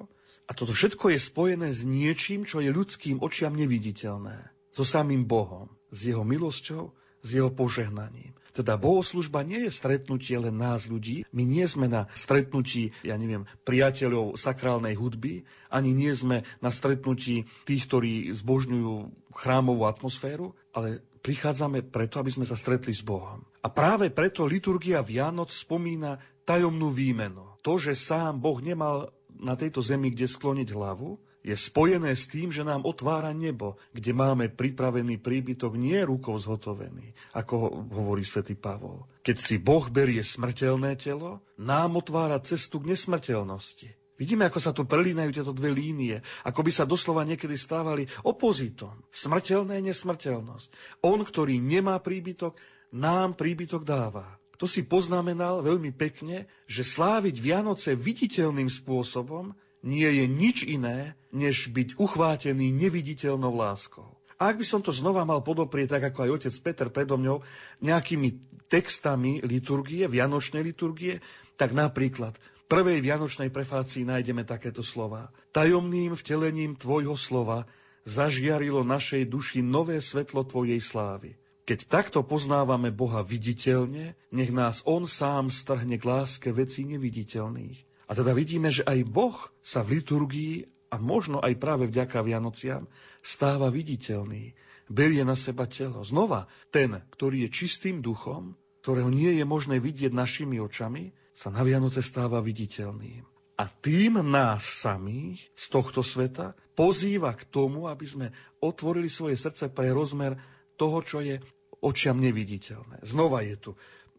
A 0.49 0.57
toto 0.57 0.72
všetko 0.72 1.12
je 1.12 1.20
spojené 1.20 1.68
s 1.70 1.85
niečím, 1.85 2.49
čo 2.49 2.64
je 2.64 2.72
ľudským 2.72 3.20
očiam 3.20 3.53
neviditeľné. 3.55 4.51
So 4.72 4.88
samým 4.88 5.29
Bohom, 5.29 5.70
s 5.92 6.11
jeho 6.11 6.27
milosťou, 6.27 6.96
s 7.27 7.35
jeho 7.35 7.51
požehnaním. 7.51 8.31
Teda 8.57 8.81
bohoslužba 8.81 9.45
nie 9.45 9.69
je 9.69 9.71
stretnutie 9.75 10.33
len 10.41 10.57
nás 10.57 10.89
ľudí. 10.89 11.29
My 11.29 11.45
nie 11.45 11.69
sme 11.69 11.93
na 11.93 12.09
stretnutí, 12.17 12.97
ja 13.05 13.21
neviem, 13.21 13.45
priateľov 13.69 14.41
sakrálnej 14.41 14.97
hudby, 14.97 15.45
ani 15.69 15.93
nie 15.93 16.09
sme 16.17 16.49
na 16.65 16.73
stretnutí 16.73 17.45
tých, 17.69 17.85
ktorí 17.85 18.33
zbožňujú 18.33 19.12
chrámovú 19.37 19.85
atmosféru, 19.85 20.57
ale 20.73 21.05
prichádzame 21.21 21.85
preto, 21.85 22.17
aby 22.17 22.33
sme 22.33 22.49
sa 22.49 22.57
stretli 22.57 22.97
s 22.97 23.05
Bohom. 23.05 23.45
A 23.61 23.69
práve 23.69 24.09
preto 24.09 24.49
liturgia 24.49 25.05
Vianoc 25.05 25.53
spomína 25.53 26.17
tajomnú 26.49 26.89
výmenu. 26.89 27.61
To, 27.61 27.77
že 27.77 27.93
sám 27.93 28.41
Boh 28.41 28.57
nemal 28.65 29.12
na 29.37 29.53
tejto 29.53 29.85
zemi 29.85 30.09
kde 30.09 30.25
skloniť 30.25 30.73
hlavu, 30.73 31.21
je 31.47 31.55
spojené 31.55 32.19
s 32.19 32.27
tým, 32.27 32.51
že 32.51 32.67
nám 32.67 32.83
otvára 32.83 33.31
nebo, 33.31 33.79
kde 33.95 34.11
máme 34.11 34.51
pripravený 34.51 35.23
príbytok 35.23 35.79
nie 35.79 36.03
rukou 36.03 36.35
zhotovený, 36.35 37.15
ako 37.31 37.87
hovorí 37.87 38.27
svätý 38.27 38.59
Pavol. 38.59 39.07
Keď 39.23 39.37
si 39.39 39.55
Boh 39.63 39.87
berie 39.87 40.27
smrteľné 40.27 40.99
telo, 40.99 41.47
nám 41.55 42.03
otvára 42.03 42.43
cestu 42.43 42.83
k 42.83 42.91
nesmrteľnosti. 42.91 43.95
Vidíme, 44.17 44.49
ako 44.49 44.59
sa 44.59 44.73
tu 44.75 44.89
prelínajú 44.89 45.31
tieto 45.31 45.53
dve 45.55 45.71
línie, 45.71 46.25
ako 46.43 46.67
by 46.67 46.73
sa 46.73 46.89
doslova 46.89 47.23
niekedy 47.23 47.55
stávali 47.55 48.11
opozitom. 48.27 49.07
Smrteľné 49.15 49.79
nesmrteľnosť. 49.87 50.99
On, 51.07 51.21
ktorý 51.21 51.63
nemá 51.63 52.01
príbytok, 52.03 52.59
nám 52.91 53.39
príbytok 53.39 53.87
dáva. 53.87 54.41
To 54.57 54.65
si 54.65 54.89
poznamenal 54.89 55.61
veľmi 55.61 55.93
pekne, 55.93 56.49
že 56.65 56.81
sláviť 56.81 57.37
Vianoce 57.39 57.93
viditeľným 57.93 58.73
spôsobom 58.73 59.53
nie 59.87 60.11
je 60.11 60.27
nič 60.27 60.66
iné, 60.66 61.14
než 61.31 61.70
byť 61.70 61.94
uchvátený 61.94 62.75
neviditeľnou 62.75 63.55
láskou. 63.55 64.11
A 64.37 64.53
ak 64.53 64.61
by 64.61 64.66
som 64.68 64.85
to 64.85 64.92
znova 64.92 65.25
mal 65.25 65.40
podoprieť, 65.40 65.96
tak 65.96 66.12
ako 66.12 66.18
aj 66.27 66.31
otec 66.42 66.55
Peter 66.61 66.88
predo 66.92 67.16
mňou, 67.16 67.40
nejakými 67.81 68.37
textami 68.68 69.40
liturgie, 69.40 70.05
vianočnej 70.05 70.61
liturgie, 70.61 71.25
tak 71.57 71.72
napríklad 71.72 72.37
v 72.37 72.62
prvej 72.68 73.01
vianočnej 73.01 73.49
prefácii 73.49 74.05
nájdeme 74.05 74.44
takéto 74.44 74.85
slova. 74.85 75.33
Tajomným 75.57 76.12
vtelením 76.12 76.77
tvojho 76.77 77.16
slova 77.16 77.64
zažiarilo 78.05 78.85
našej 78.85 79.25
duši 79.25 79.64
nové 79.64 80.05
svetlo 80.05 80.44
tvojej 80.44 80.83
slávy. 80.85 81.38
Keď 81.66 81.90
takto 81.90 82.22
poznávame 82.22 82.94
Boha 82.94 83.27
viditeľne, 83.27 84.14
nech 84.31 84.55
nás 84.55 84.87
On 84.87 85.03
sám 85.09 85.51
strhne 85.51 85.99
k 85.99 86.05
láske 86.07 86.55
veci 86.55 86.87
neviditeľných. 86.87 87.96
A 88.07 88.14
teda 88.14 88.31
vidíme, 88.33 88.71
že 88.71 88.87
aj 88.87 89.03
Boh 89.07 89.35
sa 89.62 89.83
v 89.83 89.99
liturgii 89.99 90.66
a 90.95 90.97
možno 91.03 91.42
aj 91.42 91.59
práve 91.59 91.90
vďaka 91.90 92.23
Vianociam 92.23 92.87
stáva 93.19 93.66
viditeľný. 93.69 94.55
Berie 94.87 95.27
na 95.27 95.35
seba 95.35 95.66
telo. 95.66 96.07
Znova, 96.07 96.47
ten, 96.71 97.03
ktorý 97.11 97.47
je 97.47 97.66
čistým 97.66 97.99
duchom, 97.99 98.55
ktorého 98.87 99.11
nie 99.11 99.35
je 99.35 99.42
možné 99.42 99.83
vidieť 99.83 100.14
našimi 100.14 100.62
očami, 100.62 101.11
sa 101.35 101.51
na 101.51 101.66
Vianoce 101.66 102.01
stáva 102.07 102.38
viditeľným. 102.38 103.27
A 103.59 103.66
tým 103.66 104.23
nás 104.23 104.62
samých 104.62 105.42
z 105.59 105.66
tohto 105.73 106.07
sveta 106.07 106.55
pozýva 106.79 107.35
k 107.35 107.49
tomu, 107.51 107.90
aby 107.90 108.07
sme 108.07 108.27
otvorili 108.62 109.11
svoje 109.11 109.35
srdce 109.35 109.73
pre 109.73 109.90
rozmer 109.90 110.38
toho, 110.79 111.03
čo 111.03 111.19
je 111.25 111.40
očiam 111.83 112.21
neviditeľné. 112.21 113.03
Znova 113.03 113.42
je 113.42 113.57
tu 113.59 113.71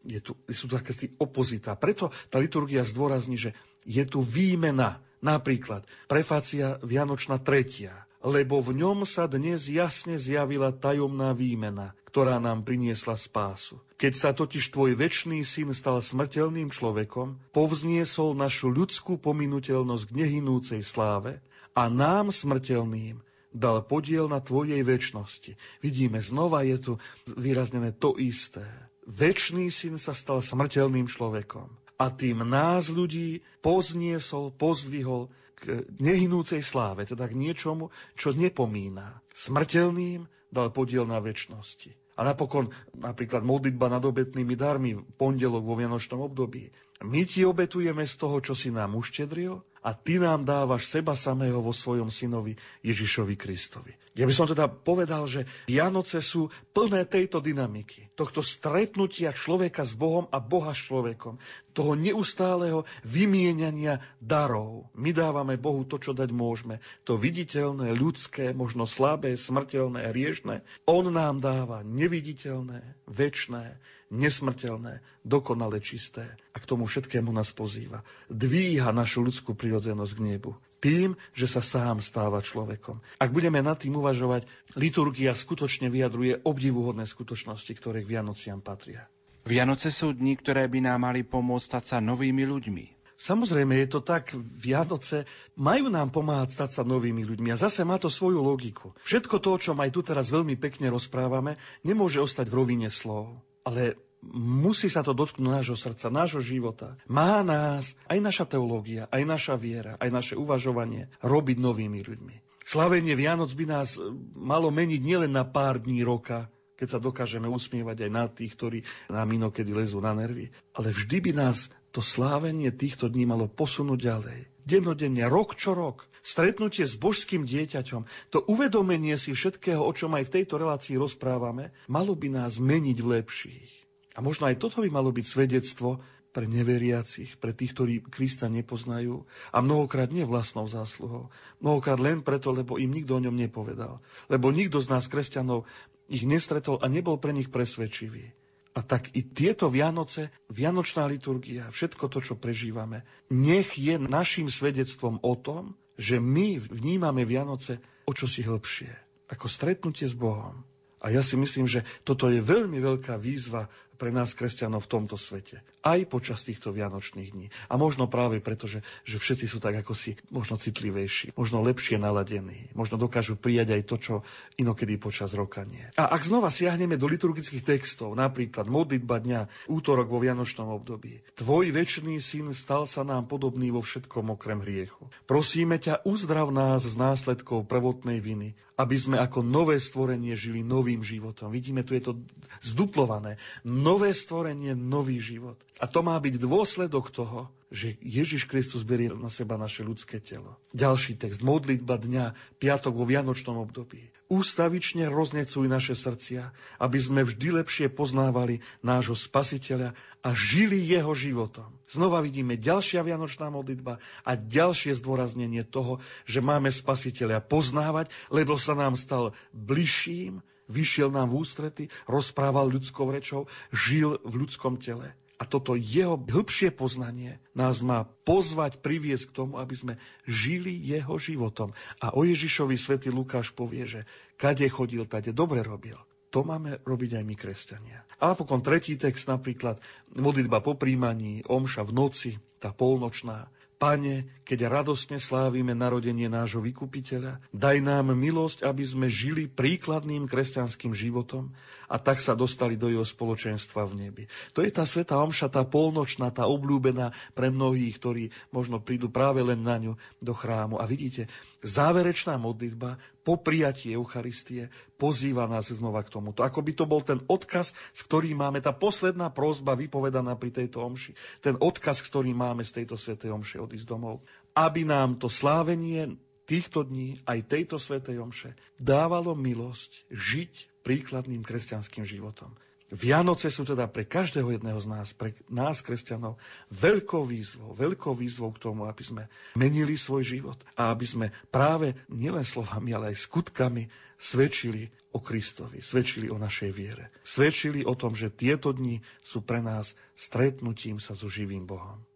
je 0.08 0.20
tu, 0.24 0.32
sú 0.48 0.72
tu 0.72 0.80
také 0.80 0.96
opozita. 1.20 1.76
Preto 1.76 2.16
tá 2.32 2.40
liturgia 2.40 2.88
zdôrazní, 2.88 3.36
že 3.36 3.52
je 3.84 4.04
tu 4.08 4.24
výmena. 4.24 5.04
Napríklad 5.18 5.84
prefácia 6.06 6.78
Vianočná 6.86 7.42
tretia. 7.42 8.08
lebo 8.22 8.60
v 8.60 8.82
ňom 8.82 9.06
sa 9.06 9.30
dnes 9.30 9.70
jasne 9.70 10.18
zjavila 10.18 10.74
tajomná 10.74 11.38
výmena, 11.38 11.94
ktorá 12.10 12.42
nám 12.42 12.66
priniesla 12.66 13.14
spásu. 13.14 13.78
Keď 14.02 14.14
sa 14.18 14.30
totiž 14.34 14.74
tvoj 14.74 14.98
väčší 14.98 15.46
syn 15.46 15.70
stal 15.72 16.02
smrteľným 16.02 16.74
človekom, 16.74 17.38
povzniesol 17.54 18.34
našu 18.34 18.74
ľudskú 18.74 19.22
pominuteľnosť 19.22 20.04
k 20.10 20.16
nehynúcej 20.18 20.82
sláve 20.82 21.40
a 21.78 21.90
nám 21.94 22.34
smrteľným 22.34 23.22
dal 23.54 23.86
podiel 23.86 24.30
na 24.30 24.42
tvojej 24.42 24.82
väčšnosti. 24.82 25.58
Vidíme, 25.82 26.22
znova 26.22 26.62
je 26.66 26.78
tu 26.78 26.94
vyraznené 27.38 27.94
to 27.96 28.18
isté. 28.22 28.66
Večný 29.08 29.72
syn 29.72 29.96
sa 29.96 30.12
stal 30.12 30.44
smrteľným 30.44 31.08
človekom 31.08 31.72
a 31.96 32.06
tým 32.12 32.44
nás 32.44 32.92
ľudí 32.92 33.40
pozniesol, 33.64 34.52
pozdvihol 34.52 35.32
k 35.58 35.88
nehynúcej 35.98 36.60
sláve, 36.60 37.08
teda 37.08 37.26
k 37.26 37.40
niečomu, 37.40 37.90
čo 38.20 38.36
nepomína. 38.36 39.24
Smrteľným 39.32 40.28
dal 40.52 40.76
podiel 40.76 41.08
na 41.08 41.24
väčšnosti. 41.24 41.96
A 42.18 42.26
napokon 42.26 42.74
napríklad 42.98 43.46
modlitba 43.46 43.88
nad 43.94 44.02
obetnými 44.02 44.58
darmi 44.58 44.98
v 44.98 45.06
pondelok 45.16 45.64
vo 45.64 45.78
Vianočnom 45.78 46.26
období. 46.26 46.74
My 47.06 47.30
ti 47.30 47.46
obetujeme 47.46 48.04
z 48.04 48.16
toho, 48.18 48.42
čo 48.42 48.58
si 48.58 48.74
nám 48.74 48.98
uštedril 48.98 49.62
a 49.86 49.94
ty 49.94 50.18
nám 50.18 50.44
dávaš 50.44 50.90
seba 50.90 51.14
samého 51.14 51.62
vo 51.62 51.70
svojom 51.70 52.10
synovi 52.10 52.58
Ježišovi 52.82 53.38
Kristovi. 53.38 53.94
Ja 54.18 54.26
by 54.26 54.34
som 54.34 54.50
teda 54.50 54.66
povedal, 54.66 55.30
že 55.30 55.46
Vianoce 55.70 56.26
sú 56.26 56.50
plné 56.74 57.06
tejto 57.06 57.38
dynamiky, 57.38 58.10
tohto 58.18 58.42
stretnutia 58.42 59.30
človeka 59.30 59.86
s 59.86 59.94
Bohom 59.94 60.26
a 60.34 60.42
Boha 60.42 60.74
s 60.74 60.90
človekom, 60.90 61.38
toho 61.78 61.94
neustáleho 61.94 62.90
vymieniania 63.06 64.02
darov. 64.18 64.90
My 64.98 65.14
dávame 65.14 65.62
Bohu 65.62 65.86
to, 65.86 66.02
čo 66.02 66.18
dať 66.18 66.34
môžeme. 66.34 66.82
To 67.06 67.14
viditeľné, 67.14 67.94
ľudské, 67.94 68.58
možno 68.58 68.90
slabé, 68.90 69.38
smrteľné, 69.38 70.10
riešne. 70.10 70.66
On 70.90 71.06
nám 71.06 71.38
dáva 71.38 71.86
neviditeľné, 71.86 72.98
väčné, 73.06 73.78
nesmrteľné, 74.10 75.06
dokonale 75.22 75.78
čisté. 75.78 76.26
A 76.52 76.58
k 76.58 76.66
tomu 76.66 76.90
všetkému 76.90 77.30
nás 77.30 77.54
pozýva. 77.54 78.02
Dvíha 78.34 78.90
našu 78.90 79.22
ľudskú 79.22 79.54
prirodzenosť 79.54 80.14
k 80.18 80.26
nebu. 80.34 80.58
Tým, 80.78 81.18
že 81.34 81.50
sa 81.50 81.62
sám 81.66 82.00
stáva 82.06 82.40
človekom. 82.40 83.02
Ak 83.18 83.34
budeme 83.34 83.62
nad 83.66 83.78
tým 83.82 83.98
uvažovať, 83.98 84.46
liturgia 84.78 85.34
skutočne 85.34 85.90
vyjadruje 85.90 86.46
obdivuhodné 86.46 87.10
skutočnosti, 87.10 87.72
ktoré 87.74 88.06
k 88.06 88.18
Vianociam 88.18 88.62
patria. 88.62 89.10
Vianoce 89.48 89.90
sú 89.90 90.14
dni, 90.14 90.38
ktoré 90.38 90.68
by 90.68 90.86
nám 90.86 91.08
mali 91.08 91.24
pomôcť 91.24 91.66
stať 91.66 91.84
sa 91.84 91.98
novými 92.04 92.44
ľuďmi. 92.46 92.86
Samozrejme, 93.18 93.74
je 93.82 93.88
to 93.90 94.06
tak, 94.06 94.30
Vianoce 94.38 95.26
majú 95.58 95.90
nám 95.90 96.14
pomáhať 96.14 96.54
stať 96.54 96.70
sa 96.78 96.84
novými 96.86 97.26
ľuďmi 97.26 97.50
a 97.50 97.58
zase 97.58 97.82
má 97.82 97.98
to 97.98 98.14
svoju 98.14 98.46
logiku. 98.46 98.94
Všetko 99.02 99.42
to, 99.42 99.50
o 99.58 99.62
čom 99.62 99.82
aj 99.82 99.90
tu 99.90 100.06
teraz 100.06 100.30
veľmi 100.30 100.54
pekne 100.62 100.94
rozprávame, 100.94 101.58
nemôže 101.82 102.22
ostať 102.22 102.46
v 102.46 102.58
rovine 102.62 102.90
slov 102.94 103.42
ale 103.68 104.00
musí 104.34 104.90
sa 104.90 105.06
to 105.06 105.14
dotknúť 105.14 105.62
nášho 105.62 105.78
srdca, 105.78 106.10
nášho 106.10 106.42
života. 106.42 106.98
Má 107.06 107.42
nás 107.46 107.96
aj 108.10 108.20
naša 108.20 108.46
teológia, 108.50 109.06
aj 109.14 109.24
naša 109.24 109.56
viera, 109.56 109.94
aj 110.02 110.10
naše 110.10 110.34
uvažovanie 110.34 111.10
robiť 111.22 111.58
novými 111.62 112.02
ľuďmi. 112.02 112.36
Slavenie 112.68 113.16
Vianoc 113.16 113.56
by 113.56 113.66
nás 113.66 113.96
malo 114.36 114.68
meniť 114.76 115.00
nielen 115.00 115.32
na 115.32 115.48
pár 115.48 115.80
dní 115.80 116.04
roka, 116.04 116.52
keď 116.78 116.88
sa 116.88 117.00
dokážeme 117.00 117.48
usmievať 117.48 118.06
aj 118.06 118.12
na 118.12 118.26
tých, 118.28 118.54
ktorí 118.54 118.80
nám 119.10 119.32
inokedy 119.34 119.72
lezú 119.72 120.04
na 120.04 120.12
nervy. 120.14 120.52
Ale 120.76 120.94
vždy 120.94 121.18
by 121.24 121.32
nás 121.34 121.74
to 121.96 122.04
slávenie 122.04 122.70
týchto 122.70 123.10
dní 123.10 123.26
malo 123.26 123.50
posunúť 123.50 124.00
ďalej. 124.04 124.40
Dennodenne, 124.68 125.26
rok 125.32 125.56
čo 125.56 125.74
rok. 125.74 126.06
Stretnutie 126.20 126.84
s 126.84 127.00
božským 127.00 127.48
dieťaťom, 127.48 128.04
to 128.36 128.44
uvedomenie 128.52 129.16
si 129.16 129.32
všetkého, 129.32 129.80
o 129.80 129.96
čom 129.96 130.12
aj 130.20 130.28
v 130.28 130.34
tejto 130.44 130.60
relácii 130.60 131.00
rozprávame, 131.00 131.72
malo 131.88 132.20
by 132.20 132.28
nás 132.28 132.60
meniť 132.60 132.98
v 133.00 133.08
lepších. 133.16 133.72
A 134.18 134.26
možno 134.26 134.50
aj 134.50 134.58
toto 134.58 134.82
by 134.82 134.90
malo 134.90 135.14
byť 135.14 135.26
svedectvo 135.30 136.02
pre 136.34 136.50
neveriacich, 136.50 137.38
pre 137.38 137.54
tých, 137.54 137.78
ktorí 137.78 137.94
Krista 138.02 138.50
nepoznajú 138.50 139.30
a 139.54 139.62
mnohokrát 139.62 140.10
nie 140.10 140.26
vlastnou 140.26 140.66
zásluhou. 140.66 141.30
Mnohokrát 141.62 142.02
len 142.02 142.26
preto, 142.26 142.50
lebo 142.50 142.82
im 142.82 142.90
nikto 142.90 143.18
o 143.18 143.24
ňom 143.24 143.38
nepovedal. 143.38 144.02
Lebo 144.26 144.50
nikto 144.50 144.82
z 144.82 144.90
nás, 144.90 145.06
kresťanov, 145.06 145.70
ich 146.10 146.26
nestretol 146.26 146.82
a 146.82 146.90
nebol 146.90 147.22
pre 147.22 147.34
nich 147.34 147.54
presvedčivý. 147.54 148.34
A 148.78 148.86
tak 148.86 149.10
i 149.18 149.26
tieto 149.26 149.74
Vianoce, 149.74 150.30
Vianočná 150.54 151.10
liturgia, 151.10 151.66
všetko 151.74 152.06
to, 152.14 152.22
čo 152.22 152.34
prežívame, 152.38 153.02
nech 153.34 153.74
je 153.74 153.98
našim 153.98 154.54
svedectvom 154.54 155.18
o 155.26 155.34
tom, 155.34 155.74
že 155.98 156.22
my 156.22 156.62
vnímame 156.62 157.26
Vianoce 157.26 157.82
o 158.06 158.14
čosi 158.14 158.46
hĺbšie, 158.46 158.94
ako 159.34 159.50
stretnutie 159.50 160.06
s 160.06 160.14
Bohom. 160.14 160.62
A 161.02 161.14
ja 161.14 161.26
si 161.26 161.38
myslím, 161.38 161.66
že 161.66 161.86
toto 162.06 162.30
je 162.30 162.42
veľmi 162.42 162.78
veľká 162.78 163.18
výzva 163.22 163.70
pre 163.98 164.14
nás, 164.14 164.32
kresťanov, 164.32 164.88
v 164.88 164.92
tomto 164.94 165.20
svete. 165.20 165.60
Aj 165.84 166.00
počas 166.08 166.46
týchto 166.48 166.72
vianočných 166.72 167.34
dní. 167.36 167.48
A 167.68 167.76
možno 167.76 168.08
práve 168.08 168.40
preto, 168.40 168.70
že, 168.70 168.86
že 169.04 169.20
všetci 169.20 169.46
sú 169.50 169.58
tak 169.60 169.76
ako 169.82 169.92
si 169.98 170.16
možno 170.32 170.56
citlivejší, 170.56 171.36
možno 171.36 171.60
lepšie 171.66 172.00
naladení, 172.00 172.72
možno 172.78 172.96
dokážu 172.96 173.36
prijať 173.36 173.76
aj 173.76 173.82
to, 173.84 173.96
čo 173.98 174.14
inokedy 174.56 174.96
počas 175.02 175.34
roka 175.34 175.66
nie. 175.66 175.84
A 176.00 176.14
ak 176.14 176.24
znova 176.24 176.54
siahneme 176.54 176.96
do 176.96 177.10
liturgických 177.10 177.66
textov, 177.66 178.14
napríklad 178.14 178.70
modlitba 178.70 179.20
dňa, 179.20 179.42
útorok 179.68 180.08
vo 180.08 180.22
vianočnom 180.22 180.70
období. 180.72 181.20
Tvoj 181.36 181.74
väčší 181.74 182.22
syn 182.22 182.54
stal 182.54 182.86
sa 182.86 183.02
nám 183.02 183.26
podobný 183.26 183.74
vo 183.74 183.82
všetkom 183.82 184.38
okrem 184.38 184.62
hriechu. 184.62 185.10
Prosíme 185.26 185.82
ťa, 185.82 186.06
uzdrav 186.06 186.54
nás 186.54 186.86
z 186.86 186.94
následkov 186.94 187.66
prvotnej 187.66 188.22
viny, 188.22 188.54
aby 188.78 188.94
sme 188.94 189.18
ako 189.18 189.42
nové 189.42 189.82
stvorenie 189.82 190.38
žili 190.38 190.62
novým 190.62 191.02
životom. 191.02 191.50
Vidíme, 191.50 191.82
tu 191.82 191.98
je 191.98 192.06
to 192.06 192.14
zduplované 192.62 193.42
nové 193.88 194.12
stvorenie, 194.12 194.76
nový 194.76 195.24
život. 195.24 195.56
A 195.80 195.88
to 195.88 196.04
má 196.04 196.20
byť 196.20 196.36
dôsledok 196.44 197.08
toho, 197.16 197.48
že 197.72 198.00
Ježiš 198.00 198.48
Kristus 198.48 198.84
berie 198.84 199.12
na 199.12 199.32
seba 199.32 199.60
naše 199.60 199.84
ľudské 199.84 200.20
telo. 200.24 200.56
Ďalší 200.72 201.20
text, 201.20 201.40
modlitba 201.44 202.00
dňa, 202.00 202.26
piatok 202.60 202.96
vo 202.96 203.04
Vianočnom 203.08 203.60
období. 203.60 204.12
Ústavične 204.28 205.08
roznecuj 205.08 205.72
naše 205.72 205.96
srdcia, 205.96 206.52
aby 206.84 207.00
sme 207.00 207.24
vždy 207.24 207.64
lepšie 207.64 207.88
poznávali 207.88 208.60
nášho 208.84 209.16
spasiteľa 209.16 209.96
a 210.20 210.30
žili 210.36 210.80
jeho 210.84 211.16
životom. 211.16 211.72
Znova 211.88 212.20
vidíme 212.20 212.60
ďalšia 212.60 213.04
Vianočná 213.08 213.48
modlitba 213.48 214.04
a 214.28 214.32
ďalšie 214.36 214.96
zdôraznenie 215.00 215.64
toho, 215.64 216.04
že 216.28 216.44
máme 216.44 216.72
spasiteľa 216.72 217.40
poznávať, 217.40 218.12
lebo 218.32 218.60
sa 218.60 218.76
nám 218.76 219.00
stal 219.00 219.32
bližším, 219.56 220.44
vyšiel 220.68 221.12
nám 221.12 221.32
v 221.32 221.44
ústrety, 221.44 221.84
rozprával 222.06 222.72
ľudskou 222.72 223.10
rečou, 223.12 223.48
žil 223.72 224.20
v 224.24 224.34
ľudskom 224.46 224.80
tele. 224.80 225.16
A 225.38 225.46
toto 225.46 225.78
jeho 225.78 226.18
hĺbšie 226.18 226.74
poznanie 226.74 227.38
nás 227.54 227.86
má 227.86 228.10
pozvať, 228.26 228.82
priviesť 228.82 229.30
k 229.30 229.36
tomu, 229.38 229.62
aby 229.62 229.76
sme 229.78 229.94
žili 230.26 230.74
jeho 230.74 231.22
životom. 231.22 231.78
A 232.02 232.18
o 232.18 232.26
Ježišovi 232.26 232.74
svätý 232.74 233.14
Lukáš 233.14 233.54
povie, 233.54 233.86
že 233.86 234.02
kade 234.34 234.66
chodil, 234.66 235.06
tade 235.06 235.30
dobre 235.30 235.62
robil. 235.62 235.98
To 236.34 236.42
máme 236.42 236.82
robiť 236.84 237.22
aj 237.22 237.24
my, 237.24 237.36
kresťania. 237.38 238.00
A 238.18 238.34
napokon 238.34 238.66
tretí 238.66 238.98
text, 238.98 239.30
napríklad 239.30 239.78
modlitba 240.18 240.60
po 240.60 240.74
príjmaní, 240.74 241.46
omša 241.46 241.86
v 241.86 241.92
noci, 241.94 242.32
tá 242.58 242.74
polnočná. 242.74 243.48
Pane, 243.78 244.42
keď 244.42 244.74
radostne 244.74 245.22
slávime 245.22 245.78
narodenie 245.78 246.26
nášho 246.26 246.66
vykupiteľa, 246.66 247.38
daj 247.54 247.78
nám 247.86 248.10
milosť, 248.10 248.66
aby 248.66 248.82
sme 248.82 249.06
žili 249.06 249.46
príkladným 249.46 250.26
kresťanským 250.26 250.98
životom 250.98 251.54
a 251.86 252.02
tak 252.02 252.18
sa 252.18 252.34
dostali 252.34 252.74
do 252.74 252.90
jeho 252.90 253.06
spoločenstva 253.06 253.86
v 253.86 253.94
nebi. 253.94 254.24
To 254.58 254.66
je 254.66 254.74
tá 254.74 254.82
sveta 254.82 255.22
omša, 255.22 255.54
tá 255.54 255.62
polnočná, 255.62 256.34
tá 256.34 256.50
obľúbená 256.50 257.14
pre 257.38 257.54
mnohých, 257.54 258.02
ktorí 258.02 258.24
možno 258.50 258.82
prídu 258.82 259.14
práve 259.14 259.46
len 259.46 259.62
na 259.62 259.78
ňu 259.78 259.94
do 260.18 260.34
chrámu. 260.34 260.82
A 260.82 260.90
vidíte, 260.90 261.30
záverečná 261.62 262.34
modlitba 262.42 262.98
po 263.28 263.36
prijatí 263.36 263.92
Eucharistie 263.92 264.72
pozýva 264.96 265.52
nás 265.52 265.68
znova 265.68 266.00
k 266.00 266.16
tomuto. 266.16 266.48
Ako 266.48 266.64
by 266.64 266.72
to 266.72 266.88
bol 266.88 267.04
ten 267.04 267.20
odkaz, 267.28 267.76
s 267.92 268.00
ktorým 268.08 268.40
máme, 268.40 268.64
tá 268.64 268.72
posledná 268.72 269.28
prozba 269.28 269.76
vypovedaná 269.76 270.40
pri 270.40 270.56
tejto 270.56 270.80
omši, 270.80 271.12
ten 271.44 271.60
odkaz, 271.60 272.00
s 272.00 272.08
ktorým 272.08 272.40
máme 272.40 272.64
z 272.64 272.80
tejto 272.80 272.96
svetej 272.96 273.36
omše 273.36 273.60
odísť 273.60 273.84
domov, 273.84 274.24
aby 274.56 274.88
nám 274.88 275.20
to 275.20 275.28
slávenie 275.28 276.16
týchto 276.48 276.88
dní, 276.88 277.20
aj 277.28 277.52
tejto 277.52 277.76
svetej 277.76 278.24
omše, 278.24 278.56
dávalo 278.80 279.36
milosť 279.36 280.08
žiť 280.08 280.82
príkladným 280.88 281.44
kresťanským 281.44 282.08
životom. 282.08 282.56
Vianoce 282.88 283.52
sú 283.52 283.68
teda 283.68 283.84
pre 283.92 284.08
každého 284.08 284.48
jedného 284.48 284.80
z 284.80 284.88
nás, 284.88 285.12
pre 285.12 285.36
nás, 285.52 285.84
kresťanov, 285.84 286.40
veľkou 286.72 287.28
výzvou, 287.28 287.76
veľkou 287.76 288.16
výzvou 288.16 288.56
k 288.56 288.64
tomu, 288.64 288.88
aby 288.88 289.04
sme 289.04 289.24
menili 289.60 290.00
svoj 290.00 290.24
život 290.24 290.56
a 290.80 290.96
aby 290.96 291.04
sme 291.04 291.28
práve 291.52 292.00
nielen 292.08 292.48
slovami, 292.48 292.96
ale 292.96 293.12
aj 293.12 293.28
skutkami 293.28 293.92
svedčili 294.16 294.88
o 295.12 295.20
Kristovi, 295.20 295.84
svedčili 295.84 296.32
o 296.32 296.40
našej 296.40 296.72
viere. 296.72 297.12
Svedčili 297.28 297.84
o 297.84 297.92
tom, 297.92 298.16
že 298.16 298.32
tieto 298.32 298.72
dni 298.72 299.04
sú 299.20 299.44
pre 299.44 299.60
nás 299.60 299.92
stretnutím 300.16 301.04
sa 301.04 301.12
so 301.12 301.28
živým 301.28 301.68
Bohom. 301.68 302.07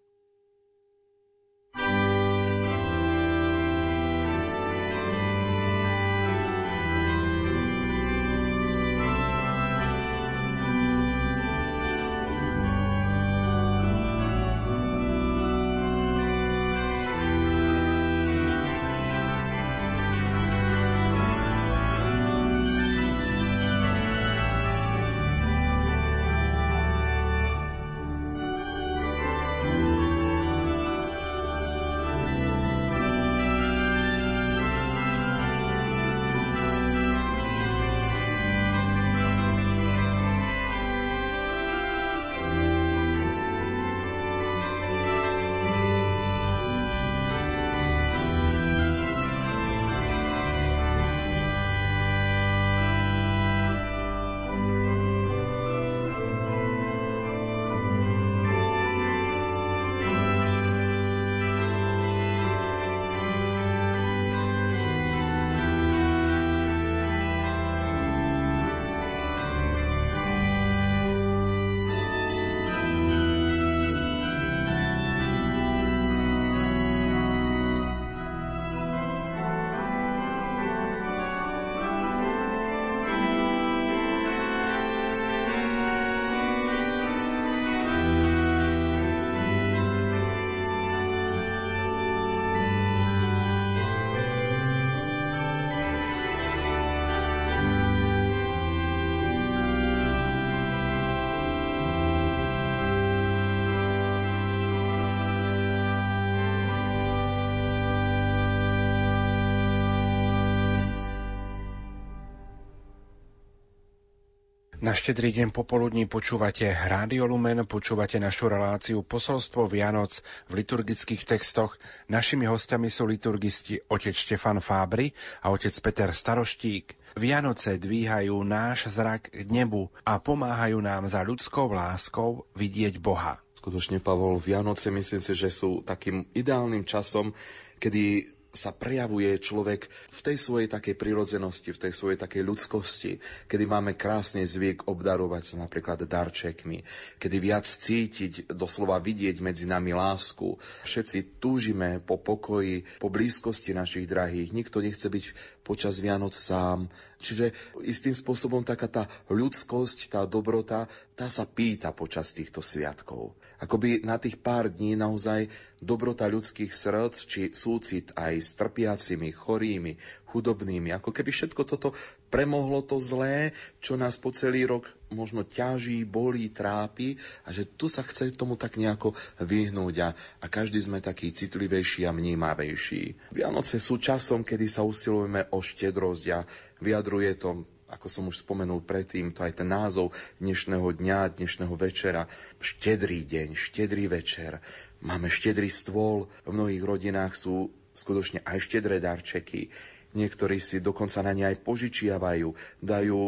Na 114.82 114.98
štedrý 114.98 115.30
deň 115.30 115.54
popoludní 115.54 116.10
počúvate 116.10 116.66
Rádio 116.66 117.30
Lumen, 117.30 117.70
počúvate 117.70 118.18
našu 118.18 118.50
reláciu 118.50 119.06
Posolstvo 119.06 119.70
Vianoc 119.70 120.26
v 120.50 120.66
liturgických 120.66 121.22
textoch. 121.22 121.78
Našimi 122.10 122.50
hostiami 122.50 122.90
sú 122.90 123.06
liturgisti 123.06 123.78
otec 123.78 124.18
Štefan 124.18 124.58
Fábry 124.58 125.14
a 125.46 125.54
otec 125.54 125.70
Peter 125.86 126.10
Staroštík. 126.10 127.14
Vianoce 127.14 127.78
dvíhajú 127.78 128.42
náš 128.42 128.90
zrak 128.90 129.30
k 129.30 129.46
nebu 129.54 129.94
a 130.02 130.18
pomáhajú 130.18 130.82
nám 130.82 131.06
za 131.06 131.22
ľudskou 131.22 131.70
láskou 131.70 132.50
vidieť 132.58 132.98
Boha. 132.98 133.38
Skutočne, 133.62 134.02
Pavol, 134.02 134.42
Vianoce 134.42 134.90
myslím 134.90 135.22
si, 135.22 135.38
že 135.38 135.54
sú 135.54 135.86
takým 135.86 136.26
ideálnym 136.34 136.90
časom, 136.90 137.38
kedy 137.78 138.34
sa 138.52 138.76
prejavuje 138.76 139.32
človek 139.40 139.88
v 139.88 140.20
tej 140.20 140.38
svojej 140.38 140.68
takej 140.68 140.96
prirodzenosti, 141.00 141.72
v 141.72 141.82
tej 141.88 141.94
svojej 141.96 142.20
takej 142.20 142.44
ľudskosti, 142.44 143.12
kedy 143.48 143.64
máme 143.64 143.96
krásne 143.96 144.44
zvyk 144.44 144.92
obdarovať 144.92 145.44
sa 145.44 145.56
napríklad 145.64 146.04
darčekmi, 146.04 146.84
kedy 147.16 147.38
viac 147.40 147.64
cítiť, 147.64 148.52
doslova 148.52 149.00
vidieť 149.00 149.40
medzi 149.40 149.64
nami 149.64 149.96
lásku. 149.96 150.60
Všetci 150.84 151.40
túžime 151.40 152.04
po 152.04 152.20
pokoji, 152.20 152.84
po 153.00 153.08
blízkosti 153.08 153.72
našich 153.72 154.06
drahých. 154.12 154.52
Nikto 154.52 154.84
nechce 154.84 155.08
byť 155.08 155.26
počas 155.64 156.04
Vianoc 156.04 156.36
sám. 156.36 156.92
Čiže 157.22 157.46
istým 157.86 158.18
spôsobom 158.18 158.66
taká 158.66 158.90
tá 158.90 159.04
ľudskosť, 159.30 160.10
tá 160.10 160.22
dobrota, 160.26 160.90
tá 161.14 161.30
sa 161.30 161.46
pýta 161.46 161.94
počas 161.94 162.34
týchto 162.34 162.66
sviatkov. 162.66 163.38
Akoby 163.62 164.02
na 164.02 164.18
tých 164.18 164.42
pár 164.42 164.74
dní 164.74 164.98
naozaj 164.98 165.48
dobrota 165.78 166.26
ľudských 166.26 166.74
srdc, 166.74 167.16
či 167.30 167.42
súcit 167.54 168.10
aj 168.18 168.34
s 168.42 168.58
trpiacimi, 168.58 169.30
chorými, 169.30 170.02
chudobnými, 170.34 170.90
ako 170.98 171.14
keby 171.14 171.30
všetko 171.30 171.62
toto 171.64 171.94
premohlo 172.32 172.80
to 172.80 172.98
zlé, 172.98 173.52
čo 173.84 174.00
nás 174.00 174.16
po 174.16 174.32
celý 174.32 174.64
rok 174.64 174.88
možno 175.12 175.44
ťaží, 175.44 176.08
bolí, 176.08 176.48
trápi 176.48 177.20
a 177.44 177.52
že 177.52 177.68
tu 177.68 177.92
sa 177.92 178.02
chce 178.02 178.32
tomu 178.32 178.56
tak 178.56 178.80
nejako 178.80 179.12
vyhnúť 179.44 179.96
a, 180.00 180.10
a 180.16 180.46
každý 180.48 180.80
sme 180.80 181.04
taký 181.04 181.36
citlivejší 181.36 182.08
a 182.08 182.16
vnímavejší. 182.16 183.36
Vianoce 183.36 183.78
sú 183.78 184.00
časom, 184.00 184.48
kedy 184.48 184.66
sa 184.72 184.88
usilujeme 184.88 185.52
o 185.52 185.60
štedrosť 185.60 186.26
a 186.32 186.48
vyjadruje 186.80 187.36
to 187.36 187.68
ako 187.92 188.08
som 188.08 188.24
už 188.32 188.48
spomenul 188.48 188.88
predtým, 188.88 189.36
to 189.36 189.44
aj 189.44 189.60
ten 189.60 189.68
názov 189.68 190.16
dnešného 190.40 190.96
dňa, 190.96 191.36
dnešného 191.36 191.76
večera, 191.76 192.24
štedrý 192.64 193.28
deň, 193.28 193.60
štedrý 193.60 194.08
večer. 194.08 194.64
Máme 195.04 195.28
štedrý 195.28 195.68
stôl, 195.68 196.32
v 196.48 196.56
mnohých 196.56 196.88
rodinách 196.88 197.36
sú 197.36 197.68
skutočne 197.92 198.40
aj 198.48 198.64
štedré 198.64 199.04
darčeky. 199.04 199.68
Niektorí 200.12 200.60
si 200.60 200.84
dokonca 200.84 201.24
na 201.24 201.32
ne 201.32 201.48
aj 201.48 201.64
požičiavajú, 201.64 202.52
dajú 202.84 203.22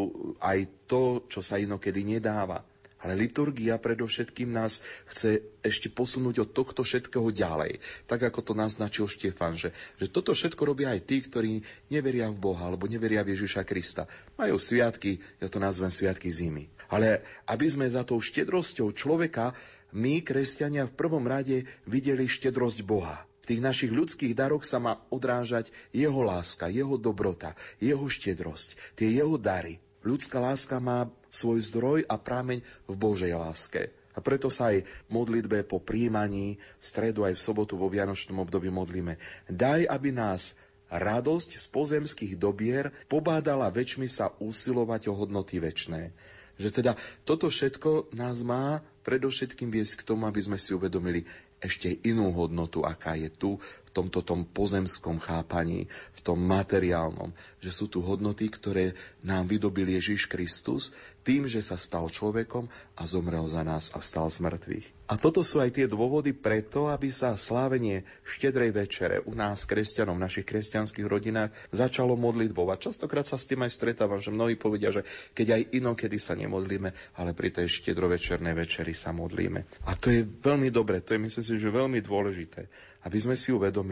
aj 0.43 0.59
to, 0.87 1.23
čo 1.31 1.39
sa 1.39 1.55
inokedy 1.55 2.03
nedáva. 2.03 2.63
Ale 3.03 3.19
liturgia 3.19 3.75
predovšetkým 3.75 4.55
nás 4.55 4.79
chce 5.11 5.43
ešte 5.59 5.91
posunúť 5.91 6.47
od 6.47 6.49
tohto 6.55 6.87
všetkého 6.87 7.35
ďalej. 7.35 7.83
Tak 8.07 8.31
ako 8.31 8.39
to 8.39 8.53
naznačil 8.55 9.11
Štefan, 9.11 9.59
že, 9.59 9.75
že 9.99 10.07
toto 10.07 10.31
všetko 10.31 10.63
robia 10.63 10.95
aj 10.95 11.03
tí, 11.03 11.19
ktorí 11.19 11.59
neveria 11.91 12.31
v 12.31 12.39
Boha 12.39 12.71
alebo 12.71 12.87
neveria 12.87 13.19
v 13.27 13.35
Ježiša 13.35 13.67
Krista. 13.67 14.07
Majú 14.39 14.55
sviatky, 14.55 15.19
ja 15.43 15.51
to 15.51 15.59
nazvem 15.59 15.91
sviatky 15.91 16.31
zimy. 16.31 16.71
Ale 16.87 17.27
aby 17.43 17.67
sme 17.67 17.91
za 17.91 18.07
tou 18.07 18.23
štedrosťou 18.23 18.95
človeka, 18.95 19.51
my, 19.91 20.23
kresťania, 20.23 20.87
v 20.87 20.95
prvom 20.95 21.27
rade 21.27 21.67
videli 21.83 22.23
štedrosť 22.23 22.87
Boha. 22.87 23.27
V 23.43 23.49
tých 23.51 23.59
našich 23.59 23.91
ľudských 23.91 24.31
daroch 24.31 24.63
sa 24.63 24.79
má 24.79 25.03
odrážať 25.11 25.67
jeho 25.91 26.23
láska, 26.23 26.71
jeho 26.71 26.95
dobrota, 26.95 27.59
jeho 27.83 28.07
štedrosť, 28.07 28.95
tie 28.95 29.19
jeho 29.19 29.35
dary. 29.35 29.83
Ľudská 30.03 30.39
láska 30.39 30.79
má 30.79 31.11
svoj 31.27 31.59
zdroj 31.59 31.99
a 32.07 32.15
prámeň 32.15 32.63
v 32.87 32.95
Božej 32.95 33.35
láske. 33.35 33.91
A 34.15 34.23
preto 34.23 34.47
sa 34.47 34.71
aj 34.71 34.87
v 34.87 35.09
modlitbe 35.11 35.67
po 35.67 35.83
príjmaní, 35.83 36.55
v 36.55 36.83
stredu 36.83 37.27
aj 37.27 37.35
v 37.35 37.43
sobotu 37.43 37.75
vo 37.75 37.91
Vianočnom 37.91 38.39
období 38.39 38.71
modlíme. 38.71 39.19
Daj, 39.51 39.91
aby 39.91 40.15
nás 40.15 40.55
radosť 40.93 41.57
z 41.57 41.65
pozemských 41.73 42.33
dobier 42.37 42.93
pobádala 43.09 43.73
väčšmi 43.73 44.05
sa 44.05 44.31
usilovať 44.37 45.09
o 45.09 45.17
hodnoty 45.17 45.57
väčné. 45.57 46.13
Že 46.61 46.69
teda 46.69 46.91
toto 47.25 47.49
všetko 47.49 48.13
nás 48.13 48.45
má 48.45 48.85
predovšetkým 49.01 49.73
viesť 49.73 50.05
k 50.05 50.07
tomu, 50.13 50.29
aby 50.29 50.37
sme 50.37 50.61
si 50.61 50.77
uvedomili 50.77 51.25
ešte 51.63 51.95
inú 52.03 52.35
hodnotu, 52.35 52.83
aká 52.83 53.15
je 53.15 53.31
tu 53.31 53.55
tomto 53.93 54.25
tom 54.25 54.41
pozemskom 54.43 55.21
chápaní, 55.21 55.85
v 56.17 56.19
tom 56.25 56.41
materiálnom, 56.41 57.29
že 57.61 57.69
sú 57.69 57.85
tu 57.85 58.01
hodnoty, 58.01 58.49
ktoré 58.49 58.97
nám 59.21 59.45
vydobil 59.45 59.85
Ježiš 59.93 60.25
Kristus 60.25 60.91
tým, 61.23 61.47
že 61.47 61.63
sa 61.63 61.79
stal 61.79 62.11
človekom 62.11 62.67
a 62.99 63.01
zomrel 63.07 63.47
za 63.47 63.63
nás 63.63 63.93
a 63.95 64.03
vstal 64.03 64.27
z 64.27 64.43
mŕtvych. 64.43 64.87
A 65.07 65.15
toto 65.15 65.43
sú 65.43 65.63
aj 65.63 65.75
tie 65.75 65.87
dôvody 65.87 66.35
preto, 66.35 66.91
aby 66.91 67.11
sa 67.11 67.35
slávenie 67.39 68.03
štedrej 68.27 68.71
večere 68.75 69.15
u 69.23 69.31
nás, 69.35 69.63
kresťanov, 69.63 70.19
v 70.19 70.25
našich 70.25 70.47
kresťanských 70.47 71.07
rodinách, 71.07 71.55
začalo 71.71 72.19
modlitbou. 72.19 72.67
A 72.71 72.79
častokrát 72.79 73.23
sa 73.23 73.39
s 73.39 73.47
tým 73.47 73.63
aj 73.63 73.71
stretávam, 73.71 74.19
že 74.19 74.35
mnohí 74.35 74.59
povedia, 74.59 74.91
že 74.91 75.07
keď 75.31 75.59
aj 75.59 75.61
inokedy 75.79 76.17
sa 76.19 76.35
nemodlíme, 76.35 76.91
ale 77.19 77.31
pri 77.31 77.55
tej 77.55 77.71
štedrovečernej 77.71 78.55
večeri 78.55 78.95
sa 78.95 79.15
modlíme. 79.15 79.63
A 79.87 79.95
to 79.95 80.11
je 80.11 80.23
veľmi 80.27 80.71
dobre, 80.71 80.99
to 81.03 81.15
je 81.15 81.23
myslím 81.23 81.43
si, 81.43 81.53
že 81.55 81.69
veľmi 81.71 81.99
dôležité 82.03 82.67
aby 83.03 83.17
sme 83.19 83.35
si 83.35 83.51
uvedomili, 83.51 83.82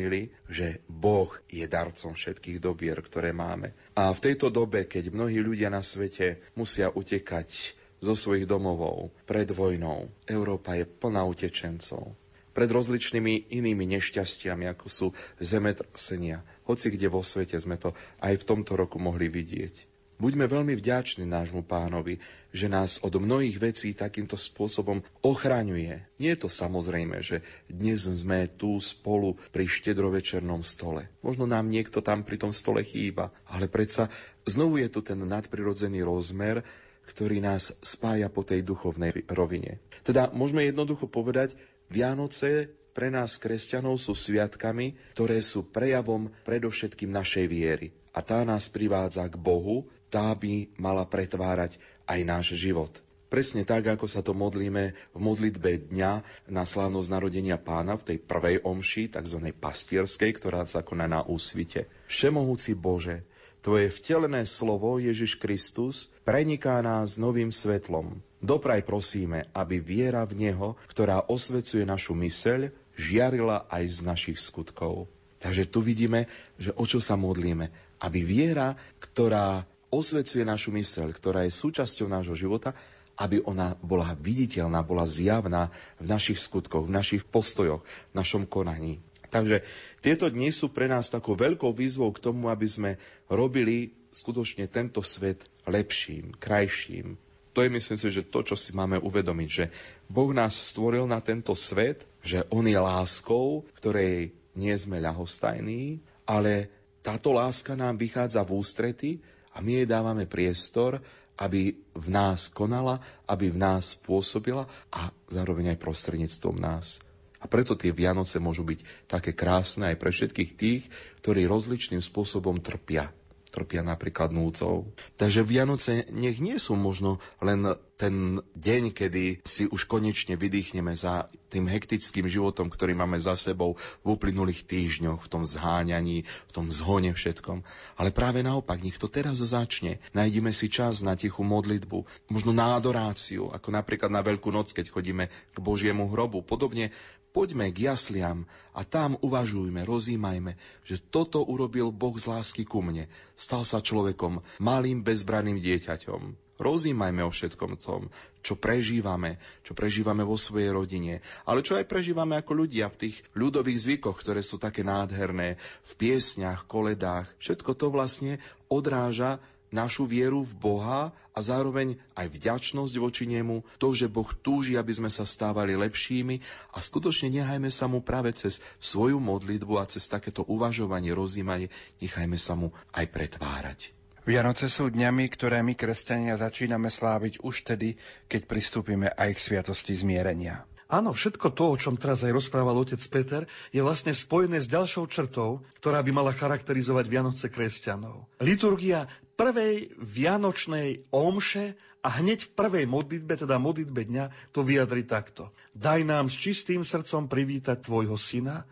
že 0.48 0.80
Boh 0.88 1.30
je 1.52 1.68
darcom 1.68 2.16
všetkých 2.16 2.58
dobier, 2.64 2.98
ktoré 3.04 3.36
máme. 3.36 3.76
A 3.94 4.10
v 4.16 4.24
tejto 4.32 4.48
dobe, 4.48 4.88
keď 4.88 5.12
mnohí 5.12 5.44
ľudia 5.44 5.68
na 5.68 5.84
svete 5.84 6.40
musia 6.56 6.90
utekať 6.90 7.76
zo 8.02 8.18
svojich 8.18 8.50
domovov 8.50 9.14
pred 9.30 9.46
vojnou, 9.52 10.10
Európa 10.26 10.80
je 10.80 10.88
plná 10.88 11.22
utečencov. 11.28 12.18
Pred 12.52 12.70
rozličnými 12.72 13.52
inými 13.52 13.86
nešťastiami, 13.96 14.68
ako 14.72 14.88
sú 14.92 15.08
zemetrasenia. 15.40 16.44
Hoci 16.68 16.92
kde 16.92 17.08
vo 17.08 17.24
svete 17.24 17.56
sme 17.56 17.80
to 17.80 17.96
aj 18.20 18.44
v 18.44 18.48
tomto 18.48 18.76
roku 18.76 19.00
mohli 19.00 19.32
vidieť. 19.32 19.91
Buďme 20.22 20.46
veľmi 20.46 20.78
vďační 20.78 21.26
nášmu 21.26 21.66
pánovi, 21.66 22.22
že 22.54 22.70
nás 22.70 23.02
od 23.02 23.18
mnohých 23.18 23.58
vecí 23.58 23.90
takýmto 23.98 24.38
spôsobom 24.38 25.02
ochraňuje. 25.26 26.06
Nie 26.22 26.38
je 26.38 26.46
to 26.46 26.50
samozrejme, 26.52 27.26
že 27.26 27.42
dnes 27.66 28.06
sme 28.06 28.46
tu 28.46 28.78
spolu 28.78 29.34
pri 29.50 29.66
štedrovečernom 29.66 30.62
stole. 30.62 31.10
Možno 31.26 31.50
nám 31.50 31.66
niekto 31.66 32.06
tam 32.06 32.22
pri 32.22 32.38
tom 32.38 32.54
stole 32.54 32.86
chýba, 32.86 33.34
ale 33.50 33.66
predsa 33.66 34.14
znovu 34.46 34.78
je 34.78 34.94
tu 34.94 35.02
ten 35.02 35.18
nadprirodzený 35.18 36.06
rozmer, 36.06 36.62
ktorý 37.10 37.42
nás 37.42 37.74
spája 37.82 38.30
po 38.30 38.46
tej 38.46 38.62
duchovnej 38.62 39.26
rovine. 39.26 39.82
Teda 40.06 40.30
môžeme 40.30 40.70
jednoducho 40.70 41.10
povedať, 41.10 41.58
Vianoce 41.90 42.70
pre 42.94 43.10
nás 43.10 43.42
kresťanov 43.42 43.98
sú 43.98 44.14
sviatkami, 44.14 45.18
ktoré 45.18 45.42
sú 45.42 45.66
prejavom 45.66 46.30
predovšetkým 46.46 47.10
našej 47.10 47.50
viery. 47.50 47.90
A 48.14 48.22
tá 48.22 48.46
nás 48.46 48.70
privádza 48.70 49.26
k 49.26 49.40
Bohu, 49.40 49.90
tá 50.12 50.36
by 50.36 50.76
mala 50.76 51.08
pretvárať 51.08 51.80
aj 52.04 52.20
náš 52.28 52.48
život. 52.60 52.92
Presne 53.32 53.64
tak, 53.64 53.88
ako 53.88 54.12
sa 54.12 54.20
to 54.20 54.36
modlíme 54.36 54.92
v 54.92 55.20
modlitbe 55.24 55.88
dňa 55.88 56.12
na 56.52 56.68
slávnosť 56.68 57.08
narodenia 57.08 57.56
pána 57.56 57.96
v 57.96 58.04
tej 58.12 58.18
prvej 58.20 58.60
omši, 58.60 59.08
tzv. 59.16 59.56
pastierskej, 59.56 60.36
ktorá 60.36 60.68
sa 60.68 60.84
koná 60.84 61.08
na 61.08 61.24
úsvite. 61.24 61.88
Všemohúci 62.12 62.76
Bože, 62.76 63.24
Tvoje 63.62 63.94
vtelené 63.94 64.42
slovo, 64.50 64.98
Ježiš 64.98 65.38
Kristus, 65.38 66.10
preniká 66.26 66.82
nás 66.82 67.22
novým 67.22 67.54
svetlom. 67.54 68.18
Dopraj 68.42 68.82
prosíme, 68.82 69.46
aby 69.54 69.78
viera 69.78 70.26
v 70.26 70.50
Neho, 70.50 70.74
ktorá 70.90 71.30
osvecuje 71.30 71.86
našu 71.86 72.18
myseľ, 72.18 72.74
žiarila 72.98 73.70
aj 73.70 73.84
z 73.86 74.00
našich 74.02 74.42
skutkov. 74.42 75.06
Takže 75.46 75.70
tu 75.70 75.86
vidíme, 75.86 76.26
že 76.58 76.74
o 76.74 76.90
čo 76.90 76.98
sa 76.98 77.14
modlíme. 77.14 77.70
Aby 78.02 78.26
viera, 78.26 78.74
ktorá 78.98 79.70
osvecuje 79.92 80.48
našu 80.48 80.72
myseľ, 80.72 81.12
ktorá 81.12 81.44
je 81.46 81.54
súčasťou 81.54 82.08
nášho 82.08 82.34
života, 82.34 82.72
aby 83.20 83.44
ona 83.44 83.76
bola 83.84 84.16
viditeľná, 84.16 84.82
bola 84.82 85.04
zjavná 85.04 85.70
v 86.00 86.08
našich 86.08 86.40
skutkoch, 86.40 86.88
v 86.88 86.96
našich 86.96 87.24
postojoch, 87.28 87.84
v 87.84 88.14
našom 88.16 88.48
konaní. 88.48 89.04
Takže 89.32 89.64
tieto 90.04 90.28
dni 90.28 90.52
sú 90.52 90.72
pre 90.72 90.92
nás 90.92 91.08
takou 91.08 91.36
veľkou 91.36 91.72
výzvou 91.72 92.12
k 92.12 92.24
tomu, 92.24 92.52
aby 92.52 92.68
sme 92.68 92.92
robili 93.32 93.96
skutočne 94.12 94.68
tento 94.68 95.00
svet 95.04 95.48
lepším, 95.64 96.36
krajším. 96.36 97.16
To 97.52 97.64
je 97.64 97.72
myslím 97.72 98.00
si, 98.00 98.08
že 98.12 98.28
to, 98.28 98.44
čo 98.44 98.56
si 98.56 98.72
máme 98.72 99.00
uvedomiť, 99.00 99.50
že 99.52 99.66
Boh 100.08 100.32
nás 100.32 100.56
stvoril 100.56 101.04
na 101.04 101.20
tento 101.20 101.52
svet, 101.56 102.08
že 102.24 102.44
On 102.52 102.64
je 102.64 102.76
láskou, 102.76 103.68
ktorej 103.80 104.32
nie 104.56 104.76
sme 104.76 105.00
ľahostajní, 105.04 106.00
ale 106.28 106.72
táto 107.04 107.36
láska 107.36 107.76
nám 107.76 108.00
vychádza 108.00 108.44
v 108.44 108.52
ústrety 108.56 109.12
a 109.52 109.58
my 109.60 109.84
jej 109.84 109.88
dávame 109.88 110.26
priestor, 110.28 111.04
aby 111.42 111.74
v 111.98 112.08
nás 112.08 112.48
konala, 112.52 113.02
aby 113.26 113.50
v 113.50 113.58
nás 113.58 113.98
pôsobila 113.98 114.70
a 114.94 115.10
zároveň 115.28 115.74
aj 115.74 115.82
prostredníctvom 115.82 116.56
nás. 116.62 117.02
A 117.42 117.50
preto 117.50 117.74
tie 117.74 117.90
Vianoce 117.90 118.38
môžu 118.38 118.62
byť 118.62 119.10
také 119.10 119.34
krásne 119.34 119.90
aj 119.90 119.98
pre 119.98 120.14
všetkých 120.14 120.52
tých, 120.54 120.84
ktorí 121.26 121.50
rozličným 121.50 122.04
spôsobom 122.06 122.62
trpia. 122.62 123.10
trpia 123.50 123.82
napríklad 123.82 124.30
núcou. 124.30 124.94
Takže 125.18 125.42
Vianoce 125.42 126.06
nech 126.14 126.38
nie 126.38 126.62
sú 126.62 126.78
možno 126.78 127.18
len 127.42 127.74
ten 128.02 128.42
deň, 128.58 128.98
kedy 128.98 129.46
si 129.46 129.70
už 129.70 129.86
konečne 129.86 130.34
vydýchneme 130.34 130.90
za 130.98 131.30
tým 131.54 131.70
hektickým 131.70 132.26
životom, 132.26 132.74
ktorý 132.74 132.98
máme 132.98 133.22
za 133.22 133.38
sebou 133.38 133.78
v 134.02 134.18
uplynulých 134.18 134.66
týždňoch, 134.66 135.22
v 135.22 135.30
tom 135.30 135.46
zháňaní, 135.46 136.26
v 136.26 136.52
tom 136.52 136.74
zhone 136.74 137.14
všetkom. 137.14 137.62
Ale 138.02 138.10
práve 138.10 138.42
naopak, 138.42 138.82
nech 138.82 138.98
to 138.98 139.06
teraz 139.06 139.38
začne. 139.46 140.02
Najdime 140.18 140.50
si 140.50 140.66
čas 140.66 141.06
na 141.06 141.14
tichú 141.14 141.46
modlitbu, 141.46 142.26
možno 142.34 142.58
na 142.58 142.74
adoráciu, 142.74 143.54
ako 143.54 143.70
napríklad 143.70 144.10
na 144.10 144.26
Veľkú 144.26 144.50
noc, 144.50 144.74
keď 144.74 144.90
chodíme 144.90 145.30
k 145.30 145.58
Božiemu 145.62 146.10
hrobu. 146.10 146.42
Podobne 146.42 146.90
Poďme 147.32 147.72
k 147.72 147.88
jasliam 147.88 148.44
a 148.76 148.84
tam 148.84 149.16
uvažujme, 149.24 149.88
rozímajme, 149.88 150.60
že 150.84 151.00
toto 151.00 151.40
urobil 151.40 151.88
Boh 151.88 152.12
z 152.20 152.28
lásky 152.28 152.68
ku 152.68 152.84
mne. 152.84 153.08
Stal 153.40 153.64
sa 153.64 153.80
človekom, 153.80 154.44
malým 154.60 155.00
bezbraným 155.00 155.56
dieťaťom. 155.64 156.51
Rozímajme 156.62 157.26
o 157.26 157.34
všetkom 157.34 157.82
tom, 157.82 158.14
čo 158.46 158.54
prežívame, 158.54 159.42
čo 159.66 159.74
prežívame 159.74 160.22
vo 160.22 160.38
svojej 160.38 160.70
rodine, 160.70 161.26
ale 161.42 161.66
čo 161.66 161.74
aj 161.74 161.90
prežívame 161.90 162.38
ako 162.38 162.54
ľudia 162.54 162.86
v 162.94 163.10
tých 163.10 163.26
ľudových 163.34 163.82
zvykoch, 163.82 164.14
ktoré 164.22 164.46
sú 164.46 164.62
také 164.62 164.86
nádherné, 164.86 165.58
v 165.58 165.92
piesňach, 165.98 166.70
koledách. 166.70 167.34
Všetko 167.42 167.74
to 167.74 167.90
vlastne 167.90 168.38
odráža 168.70 169.42
našu 169.74 170.06
vieru 170.06 170.46
v 170.46 170.54
Boha 170.54 171.02
a 171.34 171.40
zároveň 171.40 171.98
aj 172.14 172.28
vďačnosť 172.30 172.94
voči 173.02 173.26
nemu, 173.26 173.66
to, 173.82 173.98
že 173.98 174.12
Boh 174.12 174.28
túži, 174.30 174.78
aby 174.78 174.94
sme 174.94 175.10
sa 175.10 175.26
stávali 175.26 175.74
lepšími 175.74 176.44
a 176.76 176.84
skutočne 176.84 177.32
nechajme 177.42 177.74
sa 177.74 177.90
mu 177.90 178.06
práve 178.06 178.36
cez 178.38 178.62
svoju 178.78 179.18
modlitbu 179.18 179.82
a 179.82 179.90
cez 179.90 180.06
takéto 180.06 180.46
uvažovanie, 180.46 181.10
rozímanie, 181.16 181.74
nechajme 182.04 182.38
sa 182.38 182.54
mu 182.54 182.70
aj 182.94 183.10
pretvárať. 183.10 184.01
Vianoce 184.22 184.70
sú 184.70 184.94
dňami, 184.94 185.34
ktoré 185.34 185.66
my, 185.66 185.74
kresťania, 185.74 186.38
začíname 186.38 186.94
sláviť 186.94 187.42
už 187.42 187.66
tedy, 187.66 187.98
keď 188.30 188.46
pristúpime 188.46 189.10
aj 189.10 189.34
k 189.34 189.44
sviatosti 189.50 189.98
zmierenia. 189.98 190.62
Áno, 190.92 191.10
všetko 191.10 191.56
to, 191.58 191.74
o 191.74 191.80
čom 191.80 191.98
teraz 191.98 192.22
aj 192.22 192.36
rozprával 192.36 192.78
otec 192.78 193.02
Peter, 193.10 193.42
je 193.74 193.82
vlastne 193.82 194.14
spojené 194.14 194.62
s 194.62 194.70
ďalšou 194.70 195.10
črtou, 195.10 195.66
ktorá 195.82 196.06
by 196.06 196.12
mala 196.14 196.38
charakterizovať 196.38 197.06
Vianoce 197.10 197.48
kresťanov. 197.50 198.30
Liturgia 198.44 199.10
prvej 199.34 199.90
vianočnej 199.98 201.10
omše 201.10 201.80
a 202.06 202.22
hneď 202.22 202.46
v 202.46 202.54
prvej 202.54 202.86
modlitbe, 202.86 203.34
teda 203.42 203.58
modlitbe 203.58 204.06
dňa, 204.06 204.54
to 204.54 204.62
vyjadri 204.62 205.02
takto. 205.02 205.50
Daj 205.74 206.06
nám 206.06 206.30
s 206.30 206.38
čistým 206.38 206.86
srdcom 206.86 207.26
privítať 207.26 207.82
tvojho 207.82 208.22
syna, 208.22 208.70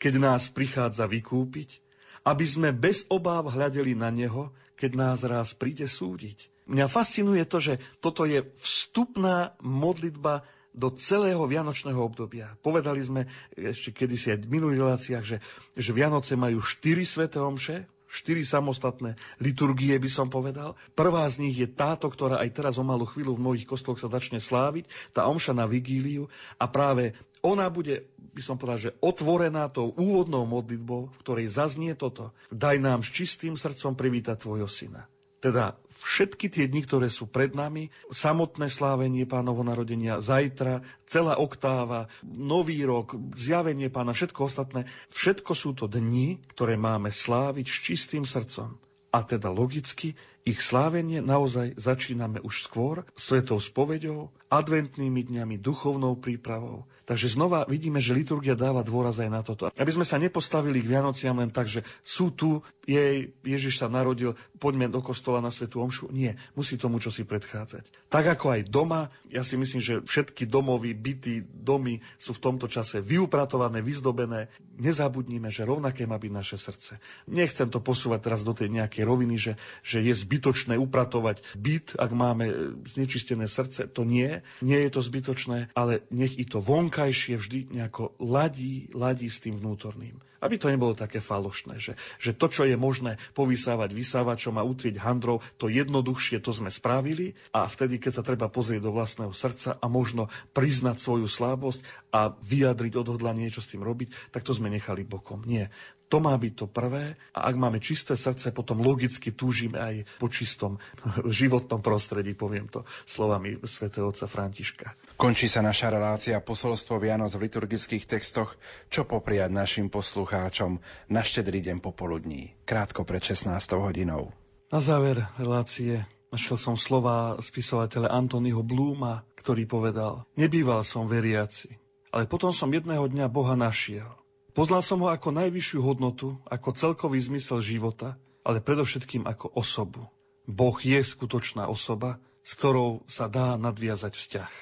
keď 0.00 0.24
nás 0.24 0.48
prichádza 0.48 1.04
vykúpiť, 1.04 1.84
aby 2.24 2.46
sme 2.48 2.70
bez 2.72 3.04
obáv 3.12 3.52
hľadeli 3.52 3.92
na 3.92 4.08
neho, 4.08 4.54
keď 4.76 4.90
nás 4.94 5.18
raz 5.24 5.56
príde 5.56 5.88
súdiť. 5.88 6.52
Mňa 6.66 6.86
fascinuje 6.90 7.42
to, 7.48 7.58
že 7.62 7.74
toto 8.04 8.26
je 8.26 8.44
vstupná 8.60 9.54
modlitba 9.62 10.44
do 10.76 10.92
celého 10.92 11.40
vianočného 11.48 11.96
obdobia. 11.96 12.52
Povedali 12.60 13.00
sme 13.00 13.24
ešte 13.56 13.96
kedysi 13.96 14.36
aj 14.36 14.44
v 14.44 14.52
minulých 14.60 14.80
reláciách, 14.84 15.24
že, 15.24 15.38
že 15.72 15.90
Vianoce 15.96 16.36
majú 16.36 16.60
štyri 16.60 17.08
sveté 17.08 17.40
omše, 17.40 17.88
štyri 18.06 18.46
samostatné 18.46 19.18
liturgie, 19.42 19.94
by 19.98 20.10
som 20.10 20.28
povedal. 20.30 20.78
Prvá 20.94 21.26
z 21.26 21.46
nich 21.46 21.56
je 21.58 21.68
táto, 21.68 22.06
ktorá 22.06 22.42
aj 22.42 22.50
teraz 22.54 22.74
o 22.78 22.84
malú 22.86 23.06
chvíľu 23.06 23.36
v 23.36 23.42
mnohých 23.42 23.68
kostoloch 23.68 23.98
sa 23.98 24.10
začne 24.10 24.38
sláviť, 24.38 24.86
tá 25.12 25.26
omša 25.26 25.52
na 25.54 25.66
vigíliu 25.66 26.30
a 26.56 26.70
práve 26.70 27.14
ona 27.46 27.70
bude, 27.70 28.10
by 28.34 28.42
som 28.42 28.58
povedal, 28.58 28.90
že 28.90 28.96
otvorená 28.98 29.70
tou 29.70 29.94
úvodnou 29.94 30.42
modlitbou, 30.50 31.14
v 31.14 31.20
ktorej 31.22 31.46
zaznie 31.46 31.94
toto. 31.94 32.34
Daj 32.50 32.82
nám 32.82 33.06
s 33.06 33.14
čistým 33.14 33.54
srdcom 33.54 33.94
privítať 33.94 34.42
tvojho 34.42 34.66
syna. 34.66 35.06
Teda 35.46 35.78
všetky 36.02 36.50
tie 36.50 36.66
dni, 36.66 36.82
ktoré 36.82 37.06
sú 37.06 37.30
pred 37.30 37.54
nami, 37.54 37.94
samotné 38.10 38.66
slávenie 38.66 39.30
pánovho 39.30 39.62
narodenia, 39.62 40.18
zajtra, 40.18 40.82
celá 41.06 41.38
oktáva, 41.38 42.10
nový 42.26 42.82
rok, 42.82 43.14
zjavenie 43.38 43.86
pána, 43.86 44.10
všetko 44.10 44.40
ostatné, 44.42 44.90
všetko 45.14 45.52
sú 45.54 45.70
to 45.78 45.86
dni, 45.86 46.42
ktoré 46.50 46.74
máme 46.74 47.14
sláviť 47.14 47.66
s 47.70 47.76
čistým 47.78 48.26
srdcom. 48.26 48.74
A 49.14 49.22
teda 49.22 49.54
logicky 49.54 50.18
ich 50.46 50.62
slávenie 50.62 51.18
naozaj 51.18 51.74
začíname 51.74 52.38
už 52.38 52.70
skôr 52.70 53.02
svetou 53.18 53.58
spoveďou, 53.58 54.30
adventnými 54.46 55.26
dňami, 55.26 55.58
duchovnou 55.58 56.14
prípravou, 56.22 56.86
Takže 57.06 57.38
znova 57.38 57.62
vidíme, 57.70 58.02
že 58.02 58.18
liturgia 58.18 58.58
dáva 58.58 58.82
dôraz 58.82 59.22
aj 59.22 59.30
na 59.30 59.40
toto. 59.46 59.70
Aby 59.78 59.94
sme 59.94 60.02
sa 60.02 60.18
nepostavili 60.18 60.82
k 60.82 60.90
Vianociam 60.90 61.38
len 61.38 61.54
tak, 61.54 61.70
že 61.70 61.86
sú 62.02 62.34
tu, 62.34 62.66
jej, 62.82 63.30
Ježiš 63.46 63.78
sa 63.78 63.86
narodil, 63.86 64.34
poďme 64.58 64.90
do 64.90 64.98
kostola 64.98 65.38
na 65.38 65.54
Svetú 65.54 65.78
Omšu. 65.86 66.10
Nie, 66.10 66.34
musí 66.58 66.74
tomu 66.74 66.98
čo 66.98 67.14
si 67.14 67.22
predchádzať. 67.22 68.10
Tak 68.10 68.24
ako 68.34 68.58
aj 68.58 68.60
doma, 68.66 69.14
ja 69.30 69.46
si 69.46 69.54
myslím, 69.54 69.78
že 69.78 70.02
všetky 70.02 70.50
domovy, 70.50 70.98
byty, 70.98 71.46
domy 71.46 72.02
sú 72.18 72.34
v 72.34 72.42
tomto 72.42 72.66
čase 72.66 72.98
vyupratované, 72.98 73.86
vyzdobené. 73.86 74.50
Nezabudnime, 74.74 75.54
že 75.54 75.62
rovnaké 75.62 76.10
má 76.10 76.18
byť 76.18 76.32
naše 76.34 76.58
srdce. 76.58 76.98
Nechcem 77.30 77.70
to 77.70 77.78
posúvať 77.78 78.26
teraz 78.26 78.42
do 78.42 78.50
tej 78.50 78.82
nejakej 78.82 79.06
roviny, 79.06 79.38
že, 79.38 79.52
že 79.86 80.02
je 80.02 80.10
zbytočné 80.36 80.76
upratovať 80.76 81.40
byt, 81.56 81.96
ak 81.96 82.10
máme 82.12 82.76
znečistené 82.84 83.48
srdce. 83.48 83.88
To 83.88 84.04
nie, 84.04 84.44
nie 84.60 84.78
je 84.84 84.90
to 84.92 85.00
zbytočné, 85.00 85.72
ale 85.72 86.04
nech 86.12 86.36
i 86.36 86.44
to 86.44 86.60
vonka 86.60 87.06
vonkajšie 87.06 87.36
vždy 87.36 87.58
nejako 87.70 88.16
ladí, 88.18 88.88
ladí 88.96 89.28
s 89.28 89.44
tým 89.44 89.60
vnútorným. 89.60 90.16
Aby 90.40 90.56
to 90.56 90.72
nebolo 90.72 90.96
také 90.96 91.20
falošné, 91.20 91.76
že, 91.76 91.92
že 92.16 92.32
to, 92.32 92.48
čo 92.48 92.64
je 92.64 92.76
možné 92.76 93.20
povysávať 93.36 93.92
vysávačom 93.92 94.56
a 94.56 94.64
utrieť 94.64 95.00
handrou, 95.00 95.44
to 95.60 95.68
jednoduchšie 95.68 96.40
to 96.40 96.56
sme 96.56 96.72
spravili 96.72 97.36
a 97.52 97.68
vtedy, 97.68 98.00
keď 98.00 98.20
sa 98.20 98.22
treba 98.24 98.48
pozrieť 98.48 98.80
do 98.84 98.92
vlastného 98.96 99.32
srdca 99.32 99.76
a 99.76 99.86
možno 99.88 100.32
priznať 100.56 101.00
svoju 101.00 101.28
slabosť 101.28 101.84
a 102.12 102.32
vyjadriť 102.32 102.96
odhodlanie, 102.96 103.48
niečo 103.48 103.64
s 103.64 103.72
tým 103.72 103.84
robiť, 103.84 104.32
tak 104.32 104.44
to 104.44 104.56
sme 104.56 104.72
nechali 104.72 105.04
bokom. 105.04 105.44
Nie. 105.44 105.72
To 106.06 106.22
má 106.22 106.38
byť 106.38 106.52
to 106.54 106.66
prvé 106.70 107.18
a 107.34 107.50
ak 107.50 107.56
máme 107.58 107.82
čisté 107.82 108.14
srdce, 108.14 108.54
potom 108.54 108.78
logicky 108.78 109.34
túžime 109.34 109.76
aj 109.76 109.94
po 110.22 110.25
čistom 110.28 110.78
životnom 111.40 111.80
prostredí, 111.80 112.36
poviem 112.36 112.68
to 112.68 112.82
slovami 113.08 113.58
svätého 113.64 114.10
otca 114.10 114.28
Františka. 114.28 114.92
Končí 115.16 115.48
sa 115.48 115.64
naša 115.64 115.92
relácia 115.92 116.38
posolstvo 116.42 117.00
Vianoc 117.00 117.34
v 117.34 117.48
liturgických 117.48 118.04
textoch, 118.04 118.54
čo 118.92 119.08
popriať 119.08 119.50
našim 119.52 119.86
poslucháčom 119.88 120.78
na 121.10 121.22
štedrý 121.22 121.62
deň 121.62 121.78
popoludní, 121.80 122.54
krátko 122.68 123.02
pred 123.06 123.22
16 123.22 123.52
hodinou. 123.76 124.34
Na 124.70 124.82
záver 124.82 125.30
relácie 125.38 126.02
našiel 126.34 126.58
som 126.58 126.74
slova 126.74 127.38
spisovateľa 127.38 128.10
Antonyho 128.10 128.66
Blúma, 128.66 129.22
ktorý 129.38 129.64
povedal 129.64 130.26
Nebýval 130.34 130.82
som 130.82 131.06
veriaci, 131.06 131.78
ale 132.10 132.26
potom 132.26 132.50
som 132.50 132.68
jedného 132.68 133.06
dňa 133.06 133.30
Boha 133.30 133.54
našiel– 133.54 134.10
Poznal 134.56 134.80
som 134.80 135.04
ho 135.04 135.12
ako 135.12 135.36
najvyššiu 135.36 135.84
hodnotu, 135.84 136.40
ako 136.48 136.72
celkový 136.72 137.20
zmysel 137.20 137.60
života, 137.60 138.16
ale 138.40 138.64
predovšetkým 138.64 139.28
ako 139.28 139.52
osobu. 139.52 140.08
Boh 140.46 140.78
je 140.78 141.02
skutočná 141.02 141.66
osoba, 141.66 142.22
s 142.46 142.54
ktorou 142.54 143.02
sa 143.10 143.26
dá 143.26 143.58
nadviazať 143.58 144.14
vzťah. 144.14 144.52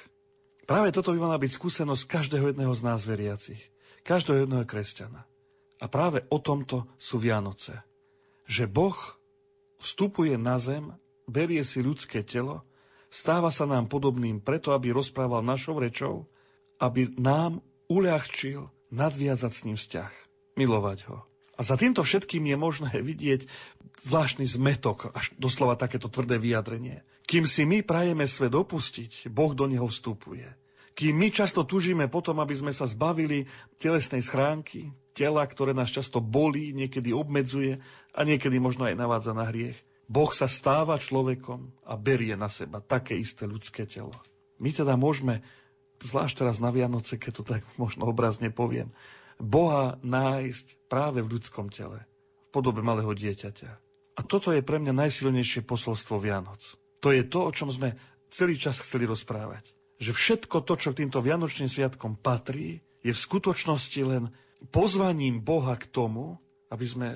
Práve 0.65 0.97
toto 0.97 1.13
by 1.13 1.21
mala 1.21 1.37
byť 1.37 1.51
skúsenosť 1.61 2.09
každého 2.09 2.57
jedného 2.57 2.73
z 2.73 2.83
nás 2.83 3.05
veriacich, 3.05 3.61
každého 4.09 4.49
jedného 4.49 4.65
kresťana. 4.65 5.29
A 5.77 5.87
práve 5.93 6.25
o 6.33 6.41
tomto 6.41 6.89
sú 6.97 7.21
Vianoce. 7.21 7.77
Že 8.49 8.65
Boh 8.73 8.97
vstupuje 9.77 10.41
na 10.41 10.57
zem, 10.57 10.97
berie 11.29 11.61
si 11.61 11.85
ľudské 11.85 12.25
telo, 12.25 12.65
stáva 13.13 13.53
sa 13.53 13.69
nám 13.69 13.93
podobným 13.93 14.41
preto, 14.41 14.73
aby 14.73 14.97
rozprával 14.97 15.45
našou 15.45 15.77
rečou, 15.77 16.25
aby 16.81 17.13
nám 17.21 17.61
uľahčil 17.93 18.73
nadviazať 18.89 19.53
s 19.53 19.65
ním 19.69 19.77
vzťah, 19.77 20.13
milovať 20.57 20.99
ho. 21.13 21.21
A 21.55 21.61
za 21.63 21.79
týmto 21.79 22.03
všetkým 22.03 22.43
je 22.51 22.57
možné 22.59 22.91
vidieť 23.11 23.47
zvláštny 24.05 24.45
zmetok, 24.45 25.15
až 25.15 25.31
doslova 25.39 25.79
takéto 25.79 26.11
tvrdé 26.11 26.37
vyjadrenie. 26.39 27.07
Kým 27.25 27.49
si 27.49 27.65
my 27.65 27.81
prajeme 27.81 28.29
svet 28.29 28.53
opustiť, 28.53 29.33
Boh 29.33 29.57
do 29.57 29.65
neho 29.65 29.89
vstupuje. 29.89 30.45
Kým 30.95 31.19
my 31.19 31.29
často 31.35 31.67
tužíme 31.67 32.07
potom, 32.07 32.39
aby 32.39 32.55
sme 32.55 32.71
sa 32.71 32.87
zbavili 32.87 33.51
telesnej 33.83 34.23
schránky, 34.23 34.95
tela, 35.11 35.43
ktoré 35.43 35.75
nás 35.75 35.91
často 35.91 36.23
bolí, 36.23 36.71
niekedy 36.71 37.11
obmedzuje 37.11 37.83
a 38.15 38.21
niekedy 38.23 38.63
možno 38.63 38.87
aj 38.87 38.95
navádza 38.95 39.35
na 39.35 39.51
hriech. 39.51 39.75
Boh 40.07 40.31
sa 40.31 40.47
stáva 40.47 41.01
človekom 41.01 41.73
a 41.83 41.99
berie 41.99 42.39
na 42.39 42.47
seba 42.47 42.79
také 42.79 43.19
isté 43.19 43.49
ľudské 43.49 43.89
telo. 43.91 44.15
My 44.63 44.71
teda 44.71 44.95
môžeme 44.95 45.43
zvlášť 45.99 46.45
teraz 46.45 46.63
na 46.63 46.71
Vianoce, 46.71 47.19
keď 47.19 47.33
to 47.41 47.43
tak 47.43 47.63
možno 47.81 48.07
obrazne 48.07 48.53
poviem, 48.55 48.95
Boha 49.41 49.99
nájsť 50.03 50.91
práve 50.91 51.23
v 51.23 51.39
ľudskom 51.39 51.71
tele, 51.73 52.03
v 52.03 52.49
podobe 52.55 52.81
malého 52.81 53.11
dieťaťa. 53.11 53.71
A 54.15 54.21
toto 54.23 54.55
je 54.55 54.63
pre 54.63 54.79
mňa 54.79 54.95
najsilnejšie 54.95 55.67
posolstvo 55.67 56.23
Vianoc. 56.23 56.63
To 57.03 57.11
je 57.11 57.27
to, 57.27 57.47
o 57.47 57.51
čom 57.51 57.69
sme 57.69 57.99
celý 58.31 58.55
čas 58.57 58.79
chceli 58.79 59.11
rozprávať. 59.11 59.67
Že 59.99 60.11
všetko 60.15 60.57
to, 60.63 60.75
čo 60.79 60.89
k 60.95 61.03
týmto 61.03 61.19
Vianočným 61.19 61.67
sviatkom 61.67 62.19
patrí, 62.19 62.83
je 63.03 63.11
v 63.11 63.25
skutočnosti 63.27 64.01
len 64.07 64.31
pozvaním 64.71 65.43
Boha 65.43 65.75
k 65.77 65.91
tomu, 65.91 66.39
aby 66.71 66.87
sme 66.87 67.09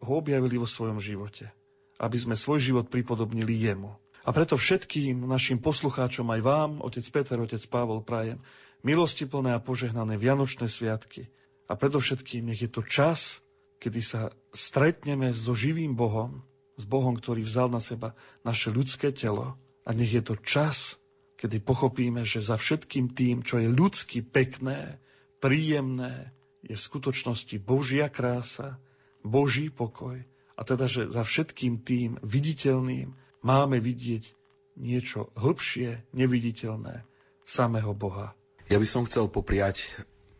ho 0.00 0.12
objavili 0.18 0.56
vo 0.56 0.66
svojom 0.66 1.02
živote. 1.02 1.50
aby 1.98 2.18
sme 2.18 2.34
svoj 2.34 2.58
život 2.58 2.86
pripodobnili 2.90 3.54
jemu. 3.54 3.94
A 4.24 4.32
preto 4.32 4.56
všetkým 4.56 5.28
našim 5.28 5.60
poslucháčom, 5.60 6.26
aj 6.32 6.40
vám, 6.40 6.70
otec 6.80 7.04
Peter, 7.12 7.36
otec 7.36 7.60
Pavol, 7.68 8.00
prajem 8.00 8.40
milosti 8.80 9.28
plné 9.28 9.56
a 9.56 9.62
požehnané 9.62 10.16
Vianočné 10.16 10.66
sviatky. 10.66 11.28
A 11.64 11.72
predovšetkým 11.74 12.52
nech 12.52 12.60
je 12.60 12.70
to 12.70 12.84
čas, 12.84 13.40
kedy 13.80 14.00
sa 14.04 14.32
stretneme 14.52 15.32
so 15.32 15.56
živým 15.56 15.96
Bohom, 15.96 16.44
s 16.76 16.84
Bohom, 16.84 17.16
ktorý 17.16 17.44
vzal 17.46 17.70
na 17.70 17.80
seba 17.80 18.12
naše 18.42 18.68
ľudské 18.68 19.14
telo. 19.14 19.56
A 19.84 19.92
nech 19.92 20.12
je 20.12 20.24
to 20.24 20.36
čas, 20.40 20.96
kedy 21.36 21.60
pochopíme, 21.60 22.24
že 22.24 22.40
za 22.40 22.56
všetkým 22.56 23.12
tým, 23.12 23.44
čo 23.44 23.60
je 23.60 23.68
ľudsky 23.68 24.24
pekné, 24.24 24.96
príjemné, 25.44 26.32
je 26.64 26.72
v 26.72 26.86
skutočnosti 26.88 27.60
Božia 27.60 28.08
krása, 28.08 28.80
Boží 29.20 29.68
pokoj. 29.68 30.24
A 30.56 30.60
teda, 30.64 30.88
že 30.88 31.12
za 31.12 31.20
všetkým 31.20 31.84
tým 31.84 32.16
viditeľným 32.24 33.12
máme 33.44 33.76
vidieť 33.80 34.32
niečo 34.80 35.28
hĺbšie, 35.36 36.00
neviditeľné, 36.16 37.04
samého 37.44 37.92
Boha. 37.92 38.32
Ja 38.72 38.80
by 38.80 38.88
som 38.88 39.04
chcel 39.04 39.28
popriať 39.28 39.84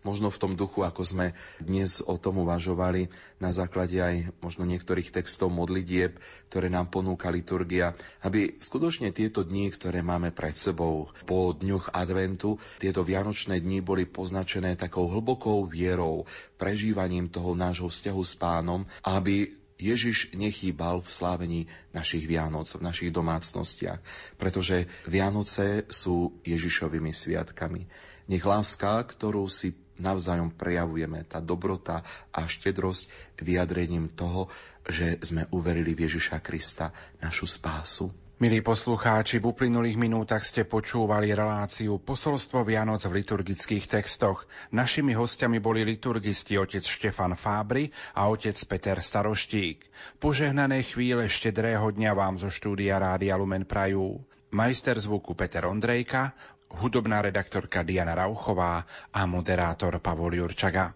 možno 0.05 0.29
v 0.29 0.41
tom 0.41 0.53
duchu, 0.55 0.85
ako 0.85 1.03
sme 1.03 1.27
dnes 1.59 2.05
o 2.05 2.21
tom 2.21 2.45
uvažovali, 2.45 3.09
na 3.41 3.51
základe 3.51 3.97
aj 3.99 4.31
možno 4.45 4.69
niektorých 4.69 5.11
textov 5.11 5.51
modlitieb, 5.51 6.21
ktoré 6.53 6.69
nám 6.69 6.93
ponúka 6.93 7.33
liturgia, 7.33 7.97
aby 8.21 8.61
skutočne 8.61 9.11
tieto 9.11 9.43
dni, 9.43 9.73
ktoré 9.73 10.05
máme 10.05 10.31
pred 10.31 10.55
sebou 10.55 11.11
po 11.25 11.57
dňoch 11.57 11.97
adventu, 11.97 12.61
tieto 12.79 13.03
vianočné 13.03 13.59
dni 13.59 13.81
boli 13.81 14.05
poznačené 14.05 14.77
takou 14.77 15.09
hlbokou 15.09 15.65
vierou, 15.67 16.29
prežívaním 16.61 17.33
toho 17.33 17.57
nášho 17.57 17.89
vzťahu 17.89 18.23
s 18.23 18.35
pánom, 18.37 18.85
aby 19.03 19.65
Ježiš 19.75 20.31
nechýbal 20.31 21.03
v 21.03 21.11
slávení 21.11 21.61
našich 21.91 22.31
Vianoc, 22.31 22.71
v 22.71 22.87
našich 22.87 23.11
domácnostiach, 23.11 23.99
pretože 24.39 24.87
Vianoce 25.11 25.83
sú 25.91 26.39
Ježišovými 26.47 27.11
sviatkami. 27.11 27.91
Nech 28.31 28.45
láska, 28.47 29.03
ktorú 29.03 29.51
si 29.51 29.75
navzájom 29.99 30.55
prejavujeme, 30.55 31.27
tá 31.27 31.39
dobrota 31.39 32.03
a 32.35 32.47
štedrosť 32.47 33.37
vyjadrením 33.41 34.11
toho, 34.13 34.51
že 34.87 35.19
sme 35.23 35.47
uverili 35.55 35.95
v 35.95 36.11
Ježiša 36.11 36.43
Krista, 36.43 36.91
našu 37.23 37.47
spásu, 37.47 38.11
Milí 38.35 38.67
poslucháči, 38.67 39.39
v 39.39 39.55
uplynulých 39.55 39.95
minútach 39.95 40.43
ste 40.43 40.67
počúvali 40.67 41.31
reláciu 41.31 42.03
Posolstvo 42.03 42.67
Vianoc 42.67 43.07
v 43.07 43.23
liturgických 43.23 43.87
textoch. 43.87 44.51
Našimi 44.75 45.15
hostiami 45.15 45.63
boli 45.63 45.87
liturgisti 45.87 46.59
otec 46.59 46.83
Štefan 46.83 47.39
Fábry 47.39 47.95
a 48.19 48.27
otec 48.27 48.59
Peter 48.67 48.99
Staroštík. 48.99 49.87
Požehnané 50.19 50.83
chvíle 50.83 51.31
štedrého 51.31 51.95
dňa 51.95 52.11
vám 52.11 52.43
zo 52.43 52.51
štúdia 52.51 52.99
Rádia 52.99 53.39
Lumen 53.39 53.71
Prajú. 53.71 54.19
Majster 54.51 54.99
zvuku 54.99 55.39
Peter 55.39 55.63
Ondrejka, 55.71 56.35
hudobná 56.79 57.23
redaktorka 57.23 57.83
Diana 57.83 58.15
Rauchová 58.15 58.87
a 59.13 59.27
moderátor 59.27 59.99
Pavol 59.99 60.35
Jurčaga. 60.35 60.95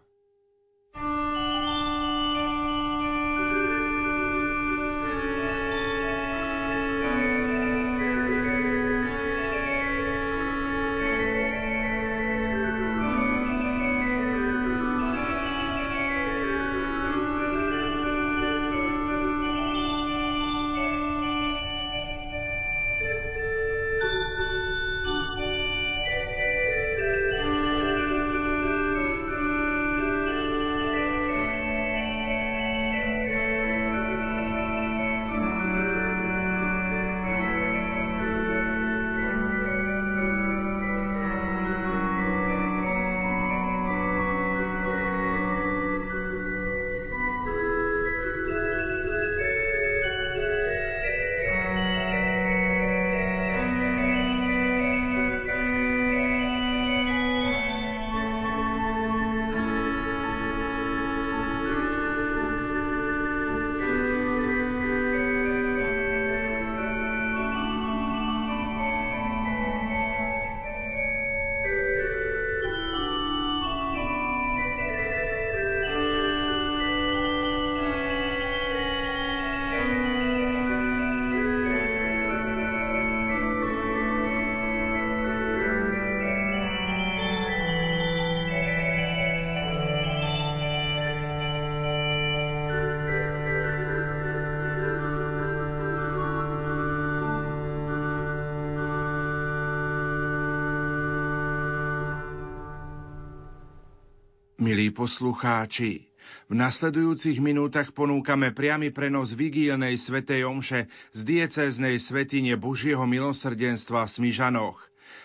Milí 104.68 104.92
poslucháči, 104.92 106.12
v 106.44 106.52
nasledujúcich 106.52 107.40
minútach 107.40 107.88
ponúkame 107.96 108.52
priamy 108.52 108.92
prenos 108.92 109.32
vigílnej 109.32 109.96
svetej 109.96 110.44
omše 110.44 110.92
z 111.16 111.20
diecéznej 111.24 111.96
svetine 111.96 112.52
Božieho 112.60 113.08
milosrdenstva 113.08 114.04
v 114.04 114.12
Smižanoch. 114.12 114.76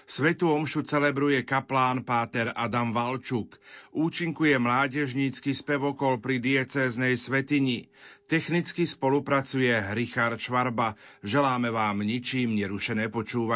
Svetu 0.08 0.48
omšu 0.48 0.88
celebruje 0.88 1.44
kaplán 1.44 2.08
Páter 2.08 2.56
Adam 2.56 2.96
Valčuk. 2.96 3.60
Účinkuje 3.92 4.56
mládežnícky 4.64 5.52
spevokol 5.52 6.24
pri 6.24 6.40
diecéznej 6.40 7.20
svetini. 7.20 7.92
Technicky 8.32 8.88
spolupracuje 8.88 9.76
Richard 9.92 10.40
Švarba. 10.40 10.96
Želáme 11.20 11.68
vám 11.68 12.00
ničím 12.00 12.56
nerušené 12.56 13.12
počúvanie. 13.12 13.52